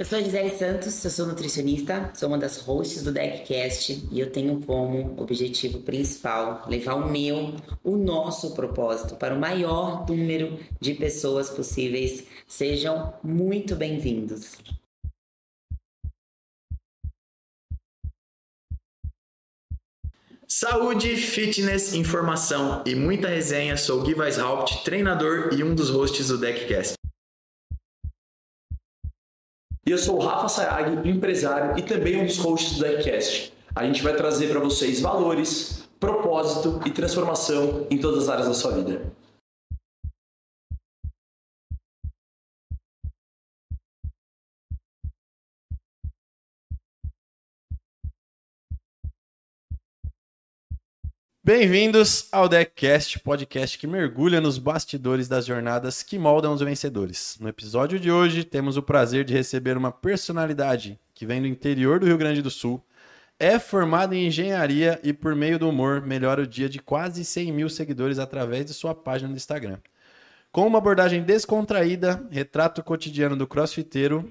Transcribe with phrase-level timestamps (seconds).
[0.00, 4.18] Eu sou a Gisele Santos, eu sou nutricionista, sou uma das hosts do DeckCast e
[4.18, 10.58] eu tenho como objetivo principal levar o meu, o nosso propósito para o maior número
[10.80, 12.24] de pessoas possíveis.
[12.48, 14.56] Sejam muito bem-vindos.
[20.48, 23.76] Saúde, fitness, informação e muita resenha.
[23.76, 26.99] Sou Gui Weishaupt, treinador e um dos hosts do DeckCast.
[29.90, 33.52] E eu sou o Rafa Sayag, empresário e também um dos hosts do Deckcast.
[33.74, 38.54] A gente vai trazer para vocês valores, propósito e transformação em todas as áreas da
[38.54, 39.02] sua vida.
[51.42, 57.38] Bem-vindos ao Deckcast, podcast que mergulha nos bastidores das jornadas que moldam os vencedores.
[57.40, 61.98] No episódio de hoje, temos o prazer de receber uma personalidade que vem do interior
[61.98, 62.84] do Rio Grande do Sul,
[63.38, 67.52] é formado em engenharia e, por meio do humor, melhora o dia de quase 100
[67.52, 69.78] mil seguidores através de sua página do Instagram.
[70.52, 74.30] Com uma abordagem descontraída, retrato cotidiano do crossfiteiro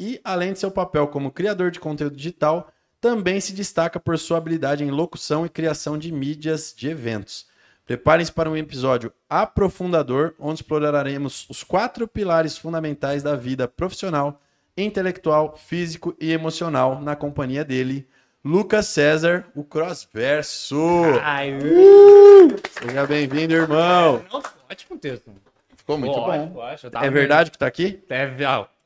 [0.00, 4.38] e, além de seu papel como criador de conteúdo digital, também se destaca por sua
[4.38, 7.46] habilidade em locução e criação de mídias de eventos.
[7.86, 14.40] Preparem-se para um episódio aprofundador, onde exploraremos os quatro pilares fundamentais da vida profissional,
[14.76, 18.06] intelectual, físico e emocional na companhia dele,
[18.44, 20.78] Lucas César, o Crossverso.
[21.22, 22.56] Ai, Uh!
[22.80, 24.22] Seja bem-vindo, irmão.
[24.32, 25.30] Não, ótimo texto.
[25.76, 26.56] Ficou muito Pô, bom.
[26.56, 28.02] ótimo, É verdade que tá aqui?
[28.08, 28.30] É,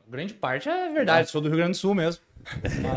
[0.09, 2.23] grande parte é verdade, sou do Rio Grande do Sul mesmo.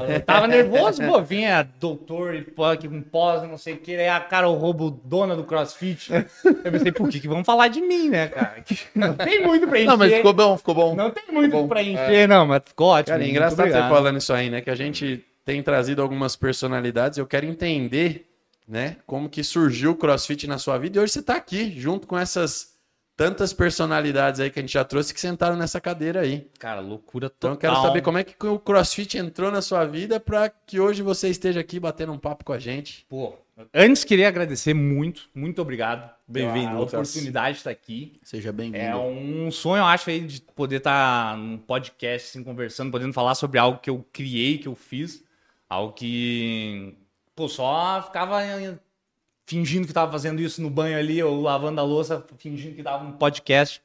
[0.10, 3.96] Eu tava nervoso, pô, vinha doutor e pô, aqui com pós, não sei o que,
[3.96, 6.12] aí a cara, o roubo dona do CrossFit.
[6.12, 8.64] Eu pensei, por que que vão falar de mim, né, cara?
[8.96, 9.88] Não tem muito pra encher.
[9.88, 10.96] Não, mas ficou bom, ficou bom.
[10.96, 11.68] Não tem muito bom.
[11.68, 13.14] pra encher, não, mas ficou ótimo.
[13.14, 14.62] Cara, é engraçado você falando isso aí, né?
[14.62, 17.18] Que a gente tem trazido algumas personalidades.
[17.18, 18.28] Eu quero entender,
[18.68, 18.98] né?
[19.06, 21.00] Como que surgiu o CrossFit na sua vida.
[21.00, 22.77] E hoje você tá aqui, junto com essas
[23.18, 26.48] tantas personalidades aí que a gente já trouxe que sentaram nessa cadeira aí.
[26.60, 27.70] Cara, loucura Então total.
[27.72, 31.02] eu quero saber como é que o CrossFit entrou na sua vida para que hoje
[31.02, 33.06] você esteja aqui batendo um papo com a gente.
[33.10, 33.34] Pô,
[33.74, 36.08] antes queria agradecer muito, muito obrigado.
[36.28, 36.94] Bem-vindo, A Lucas.
[36.94, 38.20] oportunidade de estar aqui.
[38.22, 38.78] Seja bem-vindo.
[38.78, 43.34] É um sonho, eu acho, aí, de poder estar num podcast, assim, conversando, podendo falar
[43.34, 45.24] sobre algo que eu criei, que eu fiz.
[45.68, 46.96] Algo que,
[47.36, 48.40] pô, só ficava
[49.48, 53.04] fingindo que estava fazendo isso no banho ali, ou lavando a louça, fingindo que estava
[53.04, 53.82] um podcast.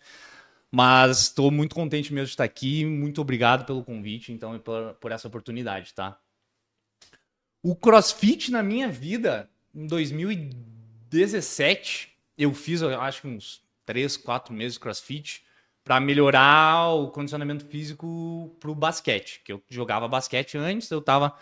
[0.71, 2.85] Mas estou muito contente mesmo de estar aqui.
[2.85, 6.19] Muito obrigado pelo convite, então, e por, por essa oportunidade, tá?
[7.63, 14.53] O CrossFit na minha vida, em 2017, eu fiz, eu acho que uns 3, 4
[14.53, 15.45] meses de CrossFit
[15.85, 21.37] para melhorar o condicionamento físico pro basquete, que eu jogava basquete antes, eu tava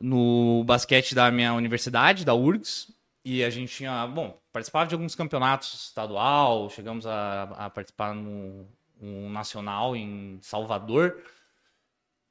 [0.00, 2.97] no basquete da minha universidade, da URGS,
[3.36, 8.66] e a gente tinha, bom, participava de alguns campeonatos estadual, chegamos a, a participar no,
[9.00, 11.16] no nacional em Salvador.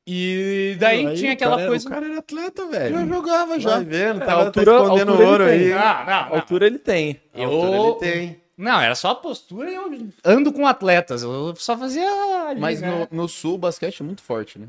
[0.10, 1.88] E daí Aí, tinha o aquela cara era- coisa.
[1.88, 2.96] O cara era atleta, velho.
[2.96, 3.70] Já jogava já.
[3.72, 5.60] Vai vendo, É, tá, tá altura- escondendo altura ouro ele aí.
[5.60, 5.70] tem.
[5.76, 6.36] Não, não, A não.
[6.36, 7.22] altura ele tem.
[7.36, 8.42] A altura Eu- ele tem.
[8.58, 11.22] Não, era só a postura e eu ando com atletas.
[11.24, 12.10] Eu só fazia.
[12.50, 13.08] Ali, Mas né?
[13.12, 14.68] no, no sul o basquete é muito forte, né?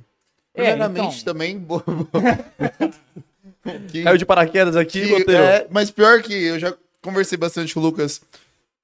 [0.53, 1.33] É, Primeiramente então.
[1.33, 1.65] também.
[3.91, 7.81] que- Caiu de paraquedas aqui, que- é, mas pior que eu já conversei bastante com
[7.81, 8.21] o Lucas.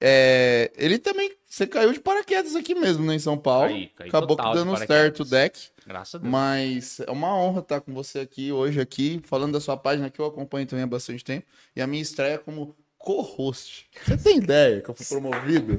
[0.01, 1.31] é, ele também.
[1.47, 3.69] Você caiu de paraquedas aqui mesmo, né, em São Paulo.
[3.69, 5.69] Caí, caí Acabou total que de dando certo o deck.
[5.87, 6.29] Graças a Deus.
[6.31, 10.19] Mas é uma honra estar com você aqui hoje, aqui, falando da sua página que
[10.19, 11.45] eu acompanho também há bastante tempo.
[11.73, 13.87] E a minha estreia como co-host.
[14.05, 15.77] Você tem ideia que eu fui promovido?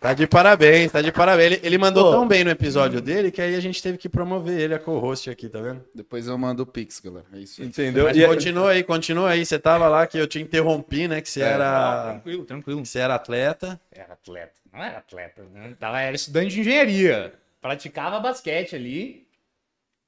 [0.00, 1.52] Tá de parabéns, tá de parabéns.
[1.52, 2.10] Ele, ele mandou Pô.
[2.12, 5.28] tão bem no episódio dele que aí a gente teve que promover ele a co-host
[5.28, 5.84] aqui, tá vendo?
[5.92, 7.26] Depois eu mando o Pix, galera.
[7.32, 7.66] É isso aí.
[7.66, 8.04] Entendeu?
[8.04, 9.44] Mas continua aí, continua aí.
[9.44, 11.20] Você tava lá que eu te interrompi, né?
[11.20, 12.10] Que você Não, era.
[12.12, 12.82] tranquilo, tranquilo.
[12.82, 13.80] que Você era atleta.
[13.90, 14.52] Era atleta.
[14.72, 15.74] Não era atleta, né?
[15.80, 17.34] Tava, era estudante de engenharia.
[17.60, 19.26] Praticava basquete ali.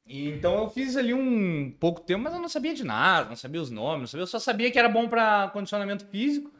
[0.07, 3.37] E então eu fiz ali um pouco tempo, mas eu não sabia de nada, não
[3.37, 6.51] sabia os nomes, não sabia, eu só sabia que era bom para condicionamento físico.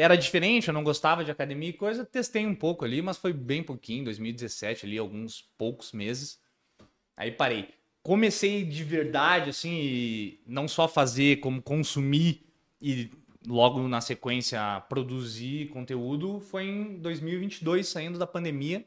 [0.00, 3.32] Era diferente, eu não gostava de academia e coisa, testei um pouco ali, mas foi
[3.32, 6.38] bem pouquinho, 2017 ali, alguns poucos meses.
[7.16, 7.70] Aí parei.
[8.00, 12.46] Comecei de verdade, assim, e não só fazer como consumir
[12.80, 13.10] e
[13.44, 18.86] logo na sequência produzir conteúdo, foi em 2022, saindo da pandemia,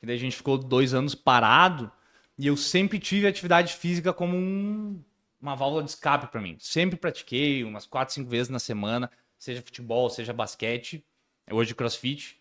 [0.00, 1.88] que daí a gente ficou dois anos parado,
[2.36, 5.00] e eu sempre tive atividade física como um-
[5.40, 6.56] uma válvula de escape para mim.
[6.58, 9.08] Sempre pratiquei umas quatro, cinco vezes na semana,
[9.38, 11.04] seja futebol, seja basquete,
[11.50, 12.38] hoje crossfit.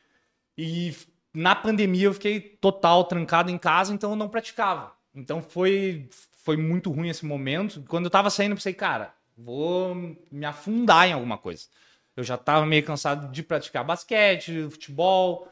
[0.58, 0.96] E
[1.34, 4.92] na pandemia eu fiquei total trancado em casa, então eu não praticava.
[5.14, 6.10] Então foi,
[6.44, 7.84] foi muito ruim esse momento.
[7.88, 9.96] Quando eu tava saindo, eu pensei, cara, vou
[10.32, 11.68] me afundar em alguma coisa.
[12.16, 15.48] Eu já tava meio cansado de praticar basquete, futebol.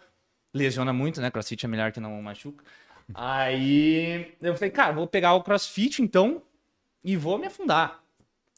[0.51, 1.29] Lesiona muito, né?
[1.29, 2.63] Crossfit é melhor que não machuca.
[3.13, 6.41] Aí eu falei, cara, vou pegar o crossfit então
[7.03, 8.03] e vou me afundar.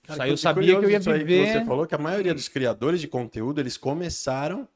[0.09, 1.51] Isso aí eu sabia que eu ia isso aí que viver.
[1.53, 4.67] Você falou que a maioria dos criadores de conteúdo, eles começaram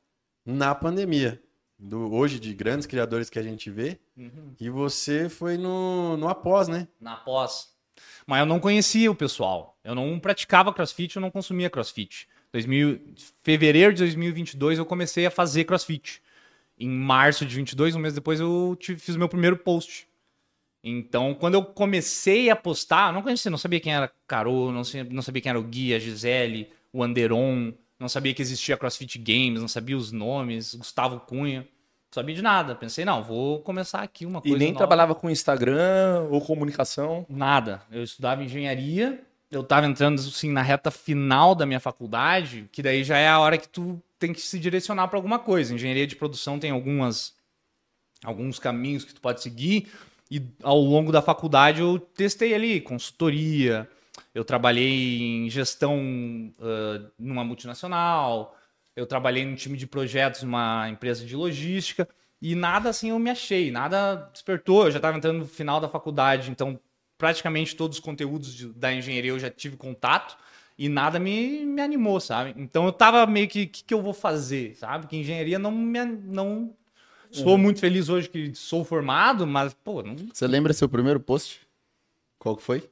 [0.45, 1.41] na pandemia.
[1.83, 3.97] Do, hoje, de grandes criadores que a gente vê.
[4.15, 4.53] Uhum.
[4.59, 6.87] E você foi no, no após, né?
[6.99, 7.69] na pós.
[8.27, 9.79] Mas eu não conhecia o pessoal.
[9.83, 12.27] Eu não praticava crossfit, eu não consumia crossfit.
[12.53, 12.99] 2000,
[13.43, 16.21] fevereiro de 2022 eu comecei a fazer crossfit.
[16.79, 20.07] Em março de 22, um mês depois, eu tive- fiz o meu primeiro post.
[20.83, 24.83] Então, quando eu comecei a postar, eu não conhecia, não sabia quem era Carol, não
[24.83, 28.75] sabia, não sabia quem era o Gui, a Gisele, o Anderon, não sabia que existia
[28.75, 32.73] CrossFit Games, não sabia os nomes, Gustavo Cunha, não sabia de nada.
[32.73, 34.77] Pensei, não, vou começar aqui uma E coisa nem nova.
[34.79, 37.27] trabalhava com Instagram ou comunicação.
[37.29, 37.83] Nada.
[37.91, 43.03] Eu estudava engenharia, eu estava entrando assim na reta final da minha faculdade, que daí
[43.03, 45.75] já é a hora que tu tem que se direcionar para alguma coisa.
[45.75, 47.39] Engenharia de produção tem algumas
[48.23, 49.87] alguns caminhos que tu pode seguir
[50.31, 53.87] e ao longo da faculdade eu testei ali consultoria,
[54.33, 58.55] eu trabalhei em gestão ah, numa multinacional,
[58.95, 62.07] eu trabalhei num time de projetos numa empresa de logística
[62.41, 64.85] e nada assim eu me achei, nada despertou.
[64.85, 66.79] Eu já estava entrando no final da faculdade, então
[67.17, 70.37] praticamente todos os conteúdos de- da engenharia eu já tive contato
[70.77, 72.53] e nada me, me animou, sabe?
[72.57, 75.07] Então eu tava meio que, o que, que eu vou fazer, sabe?
[75.07, 76.73] Que engenharia não me, não
[77.31, 80.15] sou muito feliz hoje que sou formado, mas pô, não.
[80.33, 81.61] Você lembra seu primeiro post?
[82.39, 82.83] Qual que foi?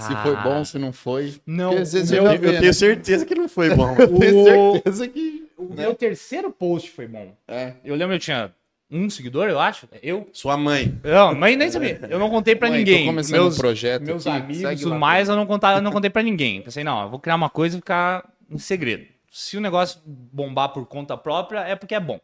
[0.00, 1.36] Se foi bom, se não foi.
[1.46, 2.60] Não, Porque às vezes eu meu- já Eu vi, né?
[2.60, 3.94] tenho certeza que não foi bom.
[4.18, 5.48] Tenho o, certeza que.
[5.56, 7.32] o meu terceiro post foi bom.
[7.46, 7.74] É.
[7.84, 8.52] Eu lembro eu tinha
[8.90, 9.88] um seguidor, eu acho.
[10.02, 10.26] Eu.
[10.32, 10.98] Sua mãe.
[11.04, 12.00] Não, mas nem sabia.
[12.10, 13.00] Eu não contei pra Mãe, ninguém.
[13.04, 15.82] tô começando meus um projeto meus aqui, amigos e tudo mais, eu não, contar, eu
[15.82, 16.60] não contei pra ninguém.
[16.60, 19.06] Pensei, não, eu vou criar uma coisa e ficar em segredo.
[19.30, 22.18] Se o negócio bombar por conta própria, é porque é bom.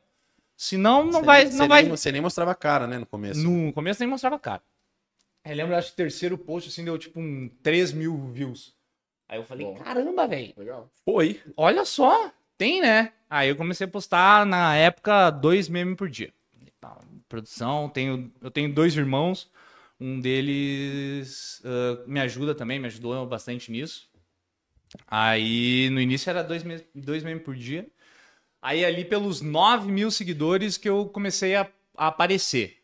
[0.56, 1.44] Se não, não Você vai.
[1.44, 1.82] nem- não você vai...
[1.82, 3.40] Nem, você nem mostrava a cara, né, no começo.
[3.40, 4.62] No começo nem mostrava a cara.
[5.44, 8.74] Eu lembro, acho que o terceiro post assim deu tipo um 3 mil views.
[9.28, 9.74] Aí eu falei, Bom.
[9.74, 10.54] caramba, velho.
[10.56, 10.90] Legal.
[11.04, 11.42] Foi.
[11.56, 13.12] Olha só, tem, né?
[13.28, 16.32] Aí eu comecei a postar, na época, dois memes por dia.
[17.28, 19.50] Produção, tenho, eu tenho dois irmãos,
[19.98, 24.08] um deles ah, me ajuda também, me ajudou bastante nisso.
[25.06, 26.62] Aí no início era dois,
[26.94, 27.86] dois memes por dia.
[28.64, 31.68] Aí ali pelos 9 mil seguidores que eu comecei a,
[31.98, 32.78] a aparecer.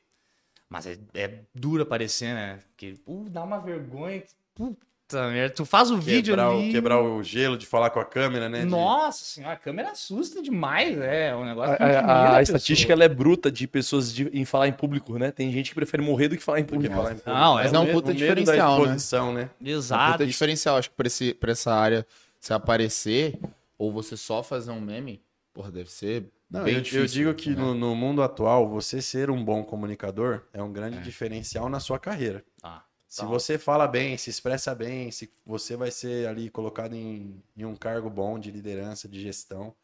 [0.69, 2.59] Mas é, é duro aparecer, né?
[2.69, 4.23] Porque uh, dá uma vergonha.
[4.55, 6.69] Puta merda, tu faz o vídeo Quebrar, ali.
[6.69, 8.61] o, quebrar o gelo de falar com a câmera, né?
[8.61, 11.35] de- Nossa senhora, a câmera assusta demais, é.
[11.35, 12.43] O negócio A, que intimida a- a pessoa.
[12.43, 15.31] estatística ela é bruta de pessoas de- em falar em público, né?
[15.33, 16.95] Tem gente que prefere morrer do que falar em público.
[16.95, 17.31] falar em público.
[17.31, 18.83] Não, Mas é é um puta diferencial, da né?
[18.85, 19.51] exposição, né?
[19.61, 20.13] Um Exato.
[20.13, 22.07] puta diferencial, acho que pra, esse, pra essa área,
[22.39, 23.37] se aparecer,
[23.79, 25.21] ou você só fazer um meme,
[25.61, 27.01] porra, deve ser Não, bem eu, difícil.
[27.01, 27.57] eu digo que né?
[27.57, 31.99] no, no mundo atual, você ser um bom comunicador é um grande diferencial na sua
[31.99, 32.45] carreira.
[32.63, 33.27] Ah, Se Tá.
[33.27, 37.77] você fala bem, se expressa bem, se você vai ser ali colocado em, em um
[37.77, 39.75] cargo bom de liderança, de gestão,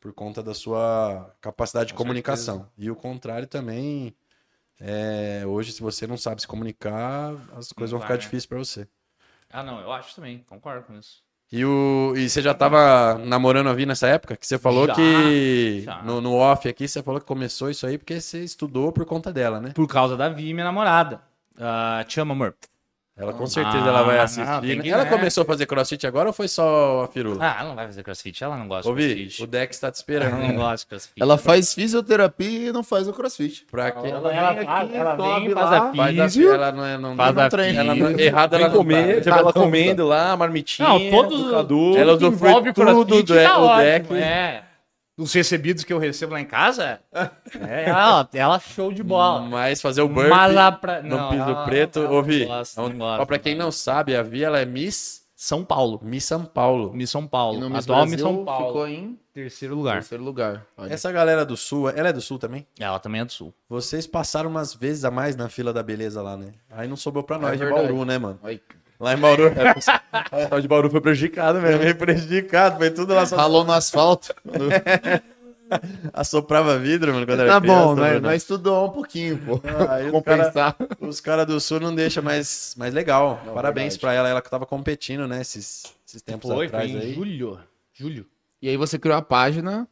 [0.00, 2.70] por conta da sua capacidade de Com comunicação.
[2.78, 4.16] E o contrário também,
[4.80, 8.18] é, hoje, se você não sabe se comunicar, as coisas vão vai, ficar né?
[8.18, 8.88] difíceis para você.
[9.50, 11.24] ah, não, eu acho também, concordo com isso.
[11.52, 14.36] E, o, e você já tava namorando a Vi nessa época?
[14.36, 16.02] Que você falou Já, que já.
[16.02, 19.32] no, no off aqui, você falou que começou isso aí porque você estudou por conta
[19.32, 19.70] dela, né?
[19.74, 21.20] Por causa da Vi, minha namorada.
[21.58, 22.54] Ah, te amo, amor.
[23.20, 24.76] Ela com certeza Ah, ela vai não, assistir.
[24.76, 24.82] né?
[24.82, 25.10] que- Ela né?
[25.10, 27.36] começou a fazer crossfit agora ou foi só a firula?
[27.44, 29.42] Ah, ela não vai fazer crossfit, ela não gosta de Ouvi, crossfit.
[29.42, 30.38] o Dex tá te Ela esperando.
[30.38, 30.54] não hein?
[30.56, 31.22] gosta de crossfit.
[31.22, 33.66] Ela faz fisioterapia e não faz o crossfit.
[33.70, 34.08] Pra quê?
[34.08, 35.92] Ela, ela vem aqui, ela vem, faz lá, a
[36.28, 36.52] físio.
[36.54, 37.80] ela não é não Faz não a treina.
[37.80, 39.30] ela não, errada Vem ela não comer, tá.
[39.38, 41.96] ela Tá, comendo lá, marmitinha, Não, todos do Cadu.
[41.98, 44.14] Ela tudo usufrui envolve tudo crossfit do- tá o ótimo, deck.
[44.14, 44.62] É.
[45.20, 47.00] Os recebidos que eu recebo lá em casa,
[47.68, 49.42] é, ela, ela show de bola.
[49.42, 50.30] Mas fazer o burpee
[50.80, 51.02] pra...
[51.02, 52.44] no não, piso ela- preto, ela ouvi.
[52.46, 56.00] Gosta, não gosta, Ó, pra quem não sabe, a Vi, ela é Miss, São Paulo.
[56.02, 56.92] Miss São Paulo.
[56.92, 57.60] Miss São E Paulo.
[57.60, 58.66] no Miss Atual Brasil Miss São Paulo.
[58.68, 59.94] ficou em Terceiro lugar.
[59.94, 60.66] terceiro lugar.
[60.76, 60.92] Olha.
[60.92, 62.66] Essa galera do Sul, ela é do Sul também?
[62.78, 63.54] Ela também é do Sul.
[63.68, 66.52] Vocês passaram umas vezes a mais na fila da beleza lá, né?
[66.70, 67.86] Aí não sobrou pra nós de verdade.
[67.88, 68.38] Bauru, né, mano?
[68.42, 68.60] Olha.
[69.00, 71.82] Lá em Bauru, O pessoal de Bauru foi prejudicado é mesmo.
[71.82, 74.34] meio prejudicado, foi tudo lá só Ralou no asfalto.
[76.12, 78.02] assoprava vidro, mano, quando era tá criança, bom, né?
[78.14, 78.20] mano.
[78.20, 79.60] Nós estudou um pouquinho, pô.
[79.88, 80.76] Aí os Compensar.
[81.00, 83.40] Os caras do Sul não deixam mais, mais legal.
[83.46, 84.00] Não, Parabéns verdade.
[84.00, 87.14] pra ela, ela que tava competindo, né, esses, esses tempos Foi, foi atrás em aí.
[87.14, 87.58] julho.
[87.94, 88.26] Julho.
[88.60, 89.88] E aí você criou a página.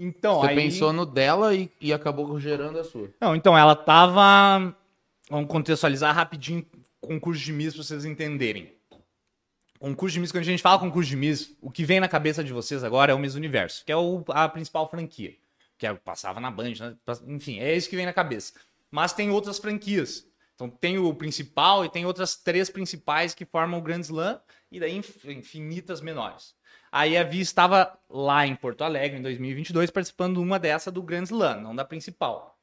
[0.00, 0.56] Então, Você aí...
[0.56, 3.08] pensou no dela e, e acabou gerando a sua.
[3.20, 4.72] Não, então, ela tava.
[5.28, 6.64] Vamos contextualizar rapidinho
[7.00, 8.76] concurso de Miss pra vocês entenderem.
[9.78, 12.42] Concurso de Miss, quando a gente fala concurso de Miss, o que vem na cabeça
[12.42, 15.36] de vocês agora é o Miss Universo, que é o- a principal franquia.
[15.78, 16.96] Que é, passava na Band, né?
[17.28, 18.54] Enfim, é isso que vem na cabeça.
[18.90, 20.26] Mas tem outras franquias.
[20.56, 24.40] Então tem o principal e tem outras três principais que formam o Grand Slam
[24.72, 26.56] e daí inf- infinitas menores.
[26.90, 31.00] Aí a Vi estava lá em Porto Alegre em 2022 participando de uma dessa do
[31.02, 32.58] Grand Slam, não da principal.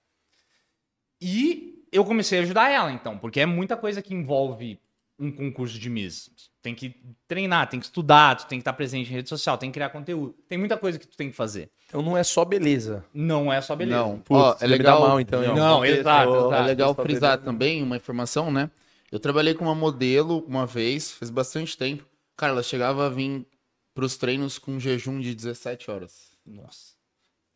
[1.22, 4.79] E eu comecei a ajudar ela, então, porque é muita coisa que envolve
[5.17, 6.29] um concurso de Miss.
[6.61, 6.95] Tem que
[7.27, 9.89] treinar, tem que estudar, tu tem que estar presente em rede social, tem que criar
[9.89, 10.35] conteúdo.
[10.49, 11.69] Tem muita coisa que tu tem que fazer.
[11.87, 13.05] Então não é só beleza.
[13.13, 13.97] Não é só beleza.
[14.01, 14.99] Não, Putz, ó, você é legal.
[15.01, 15.41] mal, então.
[15.55, 16.53] Não, Porque- exato, exato.
[16.53, 17.45] É legal frisar beleza.
[17.45, 18.69] também uma informação, né?
[19.11, 22.05] Eu trabalhei com uma modelo uma vez, faz bastante tempo.
[22.35, 23.45] Cara, ela chegava a vir
[23.93, 26.31] pros treinos com um jejum de 17 horas.
[26.45, 26.94] Nossa.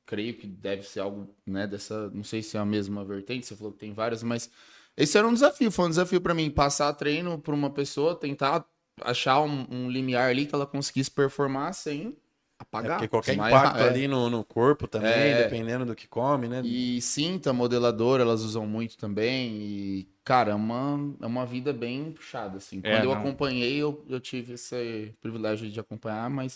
[0.09, 3.55] Creio que deve ser algo, né, dessa, não sei se é a mesma vertente, você
[3.55, 4.49] falou que tem várias, mas
[4.97, 8.65] esse era um desafio, foi um desafio pra mim, passar treino pra uma pessoa, tentar
[9.01, 12.17] achar um, um limiar ali que ela conseguisse performar sem
[12.59, 12.97] É apagar.
[12.97, 13.87] porque qualquer Mas, impacto é.
[13.87, 15.43] ali no, no corpo também, É.
[15.43, 16.61] dependendo do que come, né?
[16.65, 19.51] E cinta modeladora, elas usam muito também.
[19.61, 22.81] E, cara, é uma, é uma vida bem puxada, assim.
[22.83, 23.19] É, Quando eu não.
[23.19, 26.55] acompanhei, eu, eu tive esse privilégio de acompanhar, mas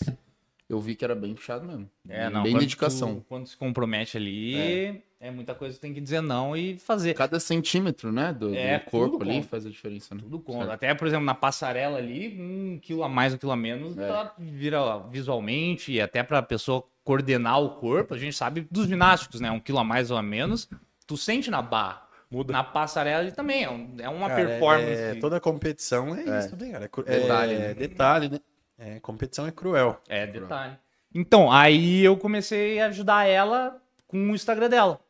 [0.68, 1.88] eu vi que era bem puxado mesmo.
[2.08, 2.42] É, não.
[2.42, 3.16] bem quando dedicação.
[3.16, 5.30] tu- quando se compromete ali, é.
[5.30, 7.14] muita coisa que tem que dizer não e fazer.
[7.14, 9.48] Cada centímetro, né, do, do É, corpo tudo ali conta.
[9.48, 10.20] faz a diferença, né?
[10.22, 10.58] Tudo conta.
[10.60, 10.72] Certo.
[10.72, 14.08] Até, por exemplo, na passarela ali, um quilo a mais, um quilo a menos, É.
[14.08, 19.40] ela vira visualmente e até pra pessoa coordenar o corpo, a gente sabe dos ginásticos,
[19.40, 19.50] né?
[19.50, 20.68] Um quilo a mais ou a menos,
[21.06, 22.02] tu sente na barra.
[22.30, 22.52] Muda.
[22.52, 25.00] Na passarela ali também, é, um- é uma Cara, é- performance.
[25.02, 26.38] é- toda competição é, É.
[26.40, 26.90] isso, né, cara?
[27.06, 27.74] É, Detalhe, é- né?
[27.74, 28.40] detalhe, né?
[28.78, 30.00] É, competição é cruel.
[30.08, 30.76] É, detalhe.
[31.14, 35.00] Então, aí eu comecei a ajudar ela com o Instagram dela.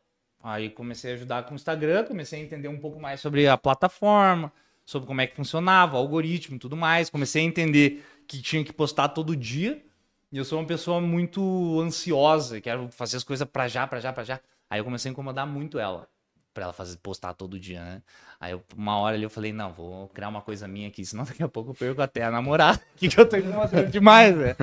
[0.43, 3.57] Aí comecei a ajudar com o Instagram, comecei a entender um pouco mais sobre a
[3.57, 4.53] plataforma,
[4.85, 7.09] sobre como é que funcionava, o algoritmo e tudo mais.
[7.09, 9.83] Comecei a entender que tinha que postar todo dia.
[10.31, 14.13] E eu sou uma pessoa muito ansiosa, quero fazer as coisas pra já, pra já,
[14.13, 14.39] pra já.
[14.69, 16.07] Aí eu comecei a incomodar muito ela,
[16.55, 18.01] pra ela fazer postar todo dia, né?
[18.39, 21.25] Aí eu- uma hora ali eu falei, não, vou criar uma coisa minha aqui, senão
[21.37, 22.81] daqui a pouco eu perco até a namorada.
[22.95, 24.55] que, que eu tô incomodando demais, né?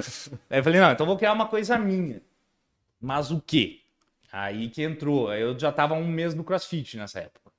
[0.51, 2.21] Aí eu falei, não, então eu vou criar uma coisa minha.
[3.01, 3.81] Mas o quê?
[4.33, 5.29] Aí que entrou.
[5.29, 7.53] Aí Eu já tava um mês no CrossFit nessa época.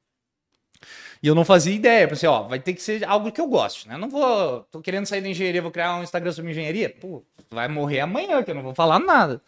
[1.22, 2.04] E eu não fazia ideia.
[2.06, 3.96] Eu pensei, ó, vai ter que ser algo que eu goste, né?
[3.96, 4.62] Eu não vou.
[4.72, 6.90] Tô querendo sair da engenharia, vou criar um Instagram sobre engenharia.
[6.90, 9.40] Pô, vai morrer amanhã, que eu não vou falar nada.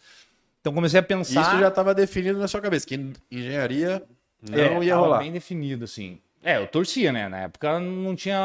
[0.60, 1.40] Então comecei a pensar.
[1.42, 4.02] Isso já estava definido na sua cabeça, que engenharia
[4.42, 5.18] não É, ia rolar.
[5.18, 6.20] bem definido, assim.
[6.42, 7.28] É, eu torcia, né?
[7.28, 8.38] Na época não tinha.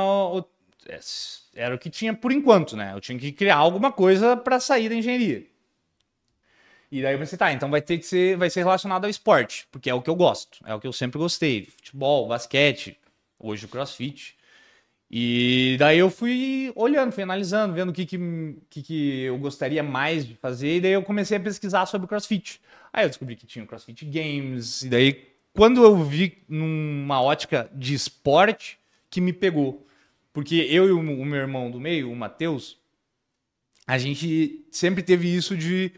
[0.87, 0.99] é,
[1.55, 2.91] Era o que tinha por enquanto, né?
[2.93, 5.45] Eu tinha que criar alguma coisa pra sair da engenharia.
[6.91, 9.65] E daí eu pensei, tá, então vai ter que ser, vai ser relacionado ao esporte,
[9.71, 11.65] porque é o que eu gosto, é o que eu sempre gostei.
[11.65, 12.97] Futebol, basquete,
[13.39, 14.35] hoje o crossfit.
[15.09, 18.17] E daí eu fui olhando, fui analisando, vendo o que, que,
[18.69, 22.61] que, que eu gostaria mais de fazer, e daí eu comecei a pesquisar sobre crossfit.
[22.93, 27.69] Aí eu descobri que tinha o CrossFit Games, e daí quando eu vi numa ótica
[27.73, 28.79] de esporte,
[29.09, 29.85] que me pegou.
[30.33, 32.77] Porque eu e o, meu irmão do meio, o Matheus,
[33.85, 35.91] a gente sempre teve isso de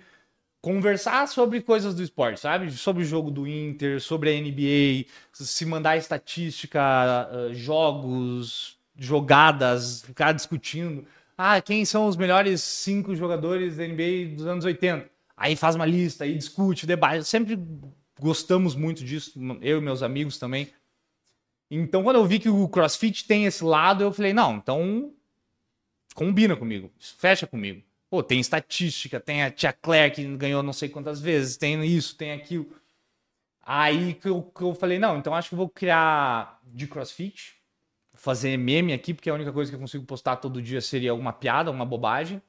[0.59, 2.71] conversar sobre coisas do esporte, sabe?
[2.71, 10.31] Sobre o jogo do Inter, sobre a NBA, se mandar estatística, ah, jogos, jogadas, ficar
[10.31, 11.05] discutindo.
[11.37, 15.07] Ah, quem são os melhores cinco jogadores da NBA dos anos 80?
[15.35, 17.25] Aí faz uma lista, aí discute, debate.
[17.25, 17.59] Sempre
[18.23, 20.73] gostamos muito disso, eu e meus amigos também.
[21.69, 25.13] Então, quando eu vi que o CrossFit tem esse lado, eu falei, não, então
[26.15, 27.83] combina comigo, fecha comigo.
[28.09, 32.15] Pô, tem estatística, tem a tia Claire que ganhou não sei quantas vezes, tem isso,
[32.15, 32.69] tem aquilo.
[33.61, 37.55] Aí que eu, que eu falei, não, então acho que eu vou criar de CrossFit,
[38.13, 41.33] fazer meme aqui, porque a única coisa que eu consigo postar todo dia seria alguma
[41.33, 42.41] piada, uma bobagem.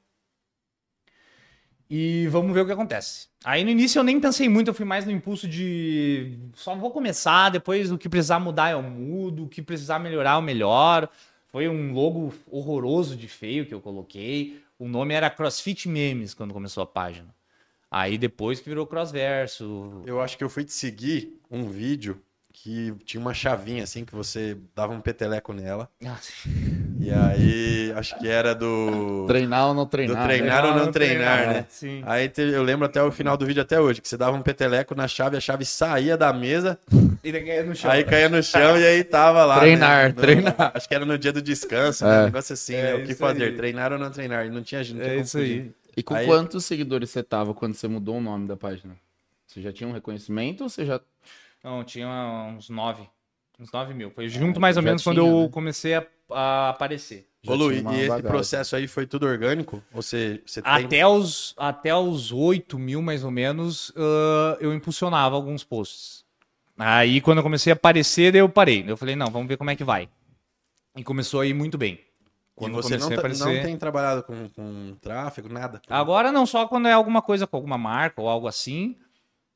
[1.96, 3.28] E vamos ver o que acontece.
[3.44, 6.90] Aí no início eu nem pensei muito, eu fui mais no impulso de só vou
[6.90, 11.08] começar, depois o que precisar mudar eu mudo, o que precisar melhorar eu melhoro.
[11.52, 14.60] Foi um logo horroroso de feio que eu coloquei.
[14.76, 17.32] O nome era CrossFit Memes quando começou a página.
[17.88, 20.02] Aí depois que virou Crossverso.
[20.04, 22.20] Eu acho que eu fui te seguir um vídeo
[22.64, 25.86] que tinha uma chavinha assim que você dava um peteleco nela.
[26.98, 30.24] E aí, acho que era do Treinar ou não do treinar.
[30.26, 30.68] treinar né?
[30.70, 31.66] ou não treinar, né?
[31.68, 32.02] Sim.
[32.06, 34.40] Aí te- eu lembro até o final do vídeo até hoje, que você dava um
[34.40, 36.78] peteleco na chave, a chave saía da mesa,
[37.22, 37.90] E caía no chão.
[37.90, 39.60] aí caía no chão e aí tava lá.
[39.60, 40.08] Treinar, né?
[40.08, 40.56] No- treinar.
[40.74, 42.16] Acho que era no dia do descanso, né?
[42.16, 42.22] É.
[42.22, 42.94] Um negócio assim, É né?
[42.94, 43.56] O que fazer, aí.
[43.56, 44.46] treinar ou não treinar.
[44.46, 45.02] E não tinha gente.
[45.02, 45.70] É isso aí.
[45.94, 48.96] E com Aí- quantos seguidores você tava quando você mudou o nome da página?
[49.46, 50.98] Você já tinha um reconhecimento ou você já.
[51.64, 52.06] Não, tinha
[52.54, 53.08] uns 9.
[53.58, 54.10] Uns 9 mil.
[54.10, 55.48] Foi junto mais ou já menos quando tinha, eu né?
[55.48, 57.26] comecei a, a aparecer.
[57.42, 58.30] Já Ô, Lu, e uma esse bagagem.
[58.30, 59.82] processo aí foi tudo orgânico?
[59.92, 60.70] Ou você, você tem...
[60.70, 66.24] Até os, até os 8 mil, mais ou menos, ah, eu impulsionava alguns posts.
[66.76, 68.84] Aí, quando eu comecei a aparecer, daí eu parei.
[68.86, 70.08] Eu falei, não, vamos ver como é que vai.
[70.96, 71.94] E começou a ir muito bem.
[71.94, 72.00] E
[72.54, 73.44] Quando eu você não, tá- aparecer...
[73.44, 75.80] não tem trabalhado com, com tráfego, nada?
[75.88, 78.96] Agora não só quando é alguma coisa com alguma marca ou algo assim,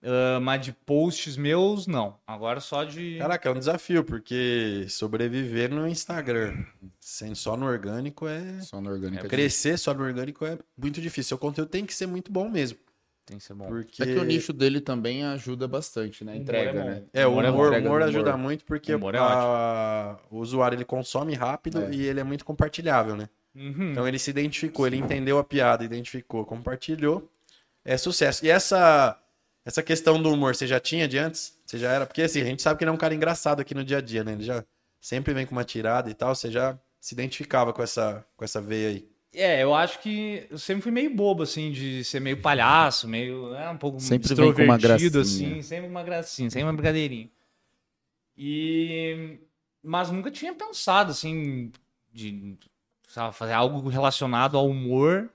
[0.02, 2.16] ah, mas de posts meus, não.
[2.26, 3.16] Agora só de...
[3.18, 6.54] Caraca, é um desafio, porque sobreviver no Instagram,
[7.00, 8.60] sem só no orgânico, é...
[8.60, 9.26] Só no orgânico?
[9.26, 11.28] é Crescer só no orgânico é muito difícil.
[11.30, 12.78] Seu conteúdo tem que ser muito bom mesmo.
[13.26, 13.66] Tem que ser bom.
[13.66, 14.02] Porque...
[14.02, 16.32] É que o nicho dele também ajuda bastante, né?
[16.32, 16.88] Humor Entrega, é bom.
[16.88, 17.02] né?
[17.12, 18.02] É, o Humor é humor, humor Humor.
[18.02, 21.90] ajuda muito porque Humor é a- o usuário ele consome rápido É.
[21.92, 23.28] e ele é muito compartilhável, né?
[23.54, 23.90] Uhum.
[23.90, 27.28] Então ele se identificou, ele entendeu a piada, identificou, compartilhou.
[27.84, 28.46] É sucesso.
[28.46, 29.18] E essa
[29.68, 31.54] essa questão do humor, você já tinha de antes?
[31.66, 32.06] Você já era?
[32.06, 34.00] Porque assim, a gente sabe que ele é um cara engraçado aqui no dia a
[34.00, 34.32] dia, né?
[34.32, 34.64] Ele já
[34.98, 38.62] sempre vem com uma tirada e tal, você já se identificava com essa com essa
[38.62, 39.08] veia aí.
[39.34, 43.50] É, eu acho que eu sempre fui meio bobo, assim, de ser meio palhaço, meio,
[43.50, 45.50] né, um pouco Sempre vem com uma extrovertido, gracinha.
[45.50, 47.28] assim, sempre uma gracinha, sempre uma brincadeirinha.
[48.38, 49.38] E...
[49.82, 51.70] Mas nunca tinha pensado, assim,
[52.10, 52.56] de
[53.06, 55.28] sabe, fazer algo relacionado ao humor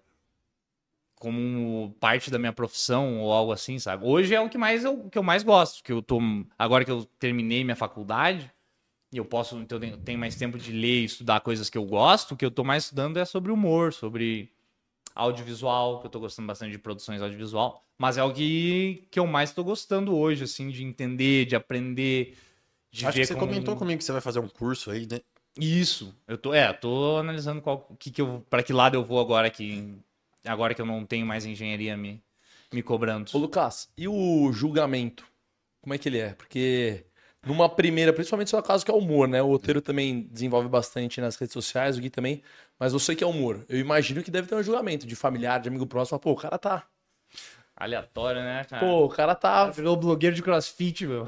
[1.23, 4.03] como parte da minha profissão ou algo assim, sabe?
[4.05, 6.19] Hoje é o que mais eu, que eu mais gosto, que eu tô
[6.59, 8.51] agora que eu terminei minha faculdade,
[9.09, 11.85] e eu posso, então eu tenho- mais tempo de ler e estudar coisas que eu
[11.85, 14.51] gosto, o que eu tô mais estudando é sobre humor, sobre
[15.15, 19.25] audiovisual, que eu tô gostando bastante de produções audiovisual, mas é o que, que eu
[19.25, 22.35] mais tô gostando hoje, assim, de entender, de aprender,
[22.91, 25.07] de Acho ver que você como- comentou comigo que você vai fazer um curso aí,
[25.09, 25.21] né?
[25.57, 29.21] Isso, eu tô, é, tô analisando qual, que que eu, para que lado eu vou
[29.21, 29.95] agora que
[30.45, 32.23] agora que eu não tenho mais engenharia me,
[32.73, 33.29] me cobrando.
[33.33, 35.25] Ô, Lucas, e o julgamento?
[35.81, 36.33] Como é que ele é?
[36.33, 37.05] Porque
[37.45, 39.41] numa primeira, principalmente no seu caso que é humor, né?
[39.41, 42.41] O Oteiro também desenvolve bastante nas redes sociais, o Gui também.
[42.79, 45.69] Mas você que é humor, eu imagino que deve ter um julgamento de familiar, de
[45.69, 46.19] amigo próximo.
[46.19, 46.87] Pô, o cara tá.
[47.75, 48.85] Aleatório, né, cara?
[48.85, 49.69] Pô, o cara tá.
[49.69, 51.27] virou blogueiro de crossfit, meu.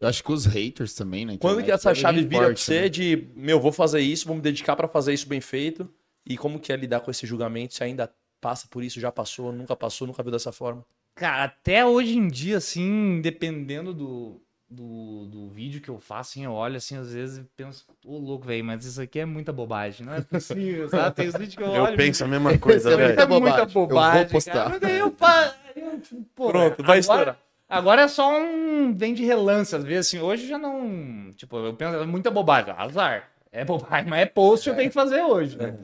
[0.00, 1.38] Eu acho que os haters também, né?
[1.38, 2.88] Quando que essa chave vira pra forte, você né?
[2.88, 5.88] de, meu, vou fazer isso, vou me dedicar pra fazer isso bem feito?
[6.26, 7.74] E como que é lidar com esse julgamento?
[7.74, 8.12] Se ainda
[8.44, 10.84] passa por isso, já passou, nunca passou, nunca viu dessa forma?
[11.14, 16.44] Cara, até hoje em dia, assim, dependendo do, do, do vídeo que eu faço, assim,
[16.44, 19.50] eu olho assim, às vezes e penso, ô louco, velho, mas isso aqui é muita
[19.50, 21.16] bobagem, não é possível, sabe?
[21.16, 21.92] Tem os vídeos que eu olho.
[21.92, 23.08] Eu penso a mesma coisa, Isso é velho.
[23.08, 24.20] muita, muita bobagem.
[24.20, 24.78] Eu vou postar.
[24.78, 24.90] Cara.
[24.92, 26.00] Eu, pa- eu,
[26.34, 27.38] pô, Pronto, agora- vai estourar.
[27.66, 28.94] Agora é só um.
[28.94, 30.18] Vem de relance, às vezes, assim.
[30.18, 31.30] Hoje já não.
[31.34, 32.74] Tipo, eu penso, é muita bobagem.
[32.76, 33.30] Azar.
[33.50, 35.74] É bobagem, mas é post eu tenho que fazer hoje, né?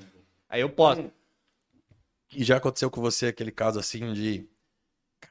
[0.48, 1.10] Aí eu posto.
[2.34, 4.46] E já aconteceu com você aquele caso assim de.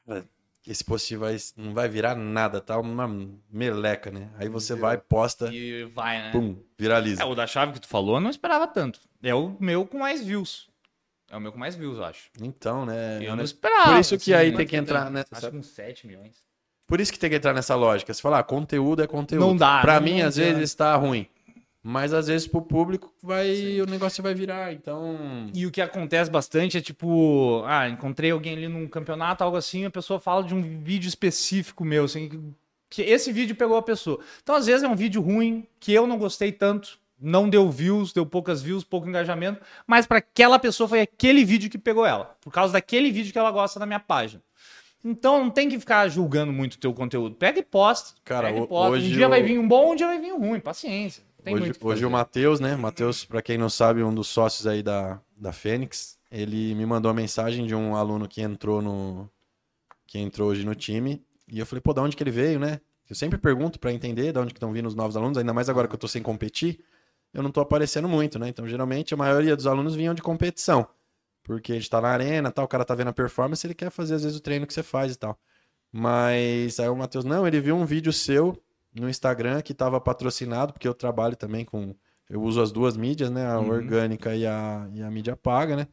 [0.06, 0.24] Cara,
[0.66, 2.78] esse post vai, não vai virar nada, tá?
[2.78, 3.08] Uma
[3.50, 4.30] meleca, né?
[4.36, 6.30] Aí você vai, posta, E vai, né?
[6.32, 7.22] pum, viraliza.
[7.22, 9.00] É, o da chave que tu falou, eu não esperava tanto.
[9.22, 10.68] É o meu com mais views.
[11.30, 12.28] É o meu com mais views, eu acho.
[12.40, 13.18] Então, né?
[13.22, 13.92] Eu não ne- esperava.
[13.92, 15.24] Por isso que assim, aí mas tem que entrar, né?
[15.30, 16.36] Acho que uns 7 milhões.
[16.86, 18.12] Por isso que tem que entrar nessa lógica.
[18.12, 19.46] Você fala, ah, conteúdo é conteúdo.
[19.46, 20.54] Não dá, Pra não mim, às adianta.
[20.58, 21.26] vezes, tá ruim.
[21.82, 24.72] Mas às vezes pro público vai, o negócio vai virar.
[24.72, 25.16] Então.
[25.54, 29.84] E o que acontece bastante é tipo, ah, encontrei alguém ali num campeonato, algo assim,
[29.86, 32.52] a pessoa fala de um vídeo específico meu, assim,
[32.90, 34.20] que- esse vídeo pegou a pessoa.
[34.42, 38.12] Então, às vezes é um vídeo ruim, que eu não gostei tanto, não deu views,
[38.12, 42.36] deu poucas views, pouco engajamento, mas para aquela pessoa foi aquele vídeo que pegou ela,
[42.42, 44.42] por causa daquele vídeo que ela gosta da minha página.
[45.02, 47.34] Então não tem que ficar julgando muito o teu conteúdo.
[47.34, 48.14] Pega e posta.
[48.22, 48.90] Cara, pega e posta.
[48.90, 50.60] hoje um dia eu- vai vir um bom, um dia vai vir um ruim.
[50.60, 51.22] Paciência.
[51.42, 52.76] Tem hoje hoje o Matheus, né?
[52.76, 57.10] Matheus, pra quem não sabe, um dos sócios aí da, da Fênix, ele me mandou
[57.10, 59.28] uma mensagem de um aluno que entrou no.
[60.06, 61.24] que entrou hoje no time.
[61.48, 62.80] E eu falei, pô, da onde que ele veio, né?
[63.08, 65.68] Eu sempre pergunto pra entender de onde que estão vindo os novos alunos, ainda mais
[65.68, 66.78] agora que eu tô sem competir,
[67.34, 68.48] eu não tô aparecendo muito, né?
[68.48, 70.86] Então, geralmente, a maioria dos alunos vinham de competição.
[71.42, 73.90] Porque a gente tá na arena, tal, o cara tá vendo a performance, ele quer
[73.90, 75.38] fazer, às vezes, o treino que você faz e tal.
[75.92, 78.56] Mas aí o Matheus, não, ele viu um vídeo seu
[78.94, 81.94] no Instagram que tava patrocinado, porque eu trabalho também com.
[82.28, 83.46] Eu uso as duas mídias, né?
[83.46, 83.68] A Uhum.
[83.70, 85.86] orgânica e a, e a mídia paga, né?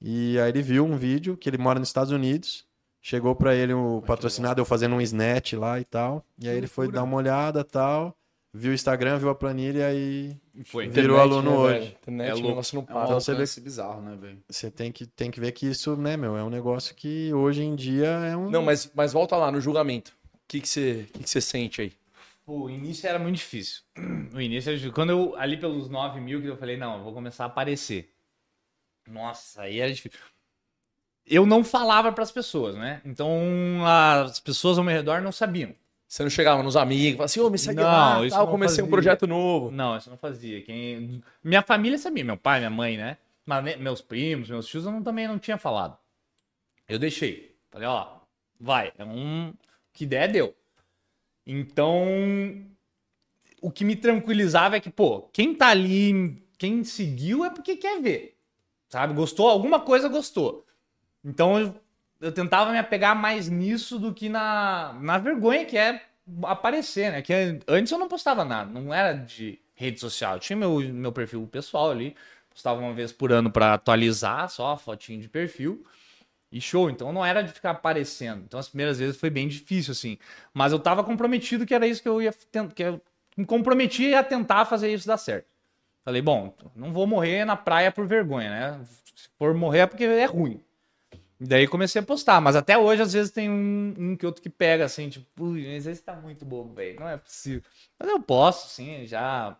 [0.00, 2.66] E aí ele viu um vídeo que ele mora nos Estados Unidos.
[3.00, 6.24] Chegou pra ele o patrocinado, eu fazendo um snatch lá e tal.
[6.38, 8.16] E aí ele foi dar uma olhada tal.
[8.52, 10.88] Viu o Instagram, viu a planilha e Foi.
[10.88, 11.78] virou aluno né, hoje.
[11.80, 11.92] velho?
[12.00, 12.48] Internet, É o louco.
[12.48, 13.04] negócio não É um para.
[13.04, 14.38] Então você vê- bizarro, né, velho?
[14.48, 17.62] Você tem que, tem que ver que isso, né, meu, é um negócio que hoje
[17.62, 18.48] em dia é um.
[18.50, 20.12] Não, mas, mas volta lá no julgamento.
[20.34, 21.92] O que, que, você, o que, que você sente aí?
[22.48, 23.82] Pô, o início era muito difícil.
[24.32, 24.94] O início era difícil.
[24.94, 28.10] Quando eu, ali pelos 9 mil, que eu falei, não, eu vou começar a aparecer.
[29.06, 30.18] Nossa, aí era difícil.
[31.26, 33.02] eu não falava pras pessoas, né?
[33.04, 35.74] Então as pessoas ao meu redor não sabiam.
[36.06, 38.52] Você não chegava nos amigos, falava assim, ô, me segue Não, lá, isso tal, não
[38.52, 38.90] comecei um fazia.
[38.90, 39.70] projeto novo.
[39.70, 40.62] Não, isso eu não fazia.
[40.62, 41.22] Quem...
[41.44, 43.18] Minha família sabia, meu pai, minha mãe, né?
[43.44, 45.98] Mas meus primos, meus tios, eu não- também não tinha falado.
[46.88, 47.54] Eu deixei.
[47.70, 48.08] Falei, ó,
[48.58, 48.90] vai.
[48.96, 49.52] É um.
[49.92, 50.54] Que der, deu.
[51.50, 52.04] Então,
[53.62, 58.02] o que me tranquilizava é que, pô, quem tá ali, quem seguiu é porque quer
[58.02, 58.36] ver.
[58.90, 59.14] Sabe?
[59.14, 59.48] Gostou?
[59.48, 60.66] Alguma coisa gostou.
[61.24, 61.74] Então, eu,
[62.20, 66.02] eu tentava me apegar mais nisso do que na, na vergonha que é
[66.42, 67.22] aparecer, né?
[67.22, 70.34] Que antes eu não postava nada, não era de rede social.
[70.34, 72.14] Eu tinha meu, meu perfil pessoal ali,
[72.50, 75.82] postava uma vez por ano pra atualizar, só a fotinho de perfil.
[76.50, 78.42] E show, então não era de ficar aparecendo.
[78.44, 80.18] Então as primeiras vezes foi bem difícil, assim.
[80.52, 82.74] Mas eu tava comprometido que era isso que eu ia tentar.
[82.74, 83.00] Que eu
[83.36, 85.46] me comprometi a tentar fazer isso dar certo.
[86.04, 88.84] Falei, bom, não vou morrer na praia por vergonha, né?
[89.14, 90.60] Se for morrer é porque é ruim.
[91.40, 94.50] Daí comecei a postar, mas até hoje às vezes tem um, um que outro que
[94.50, 97.62] pega assim, tipo, mas esse tá muito bobo, velho, não é possível.
[97.96, 99.56] Mas eu posso, sim, já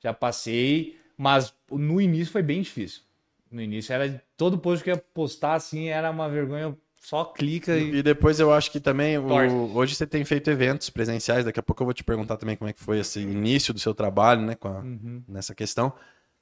[0.00, 3.02] já passei, mas no início foi bem difícil.
[3.50, 7.96] No início era todo post que ia postar assim era uma vergonha, só clica e
[7.98, 11.62] E depois eu acho que também, o- hoje você tem feito eventos presenciais, daqui a
[11.62, 14.42] pouco eu vou te perguntar também como é que foi esse início do seu trabalho,
[14.42, 15.22] né, com a- Uhum.
[15.28, 15.92] nessa questão.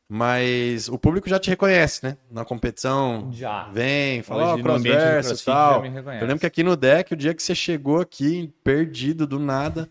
[0.09, 2.17] Mas o público já te reconhece, né?
[2.31, 3.65] Na competição, já.
[3.71, 5.85] vem, fala, Hoje, de crossverso e tal.
[6.21, 9.91] Eu lembro que aqui no deck, o dia que você chegou aqui, perdido do nada,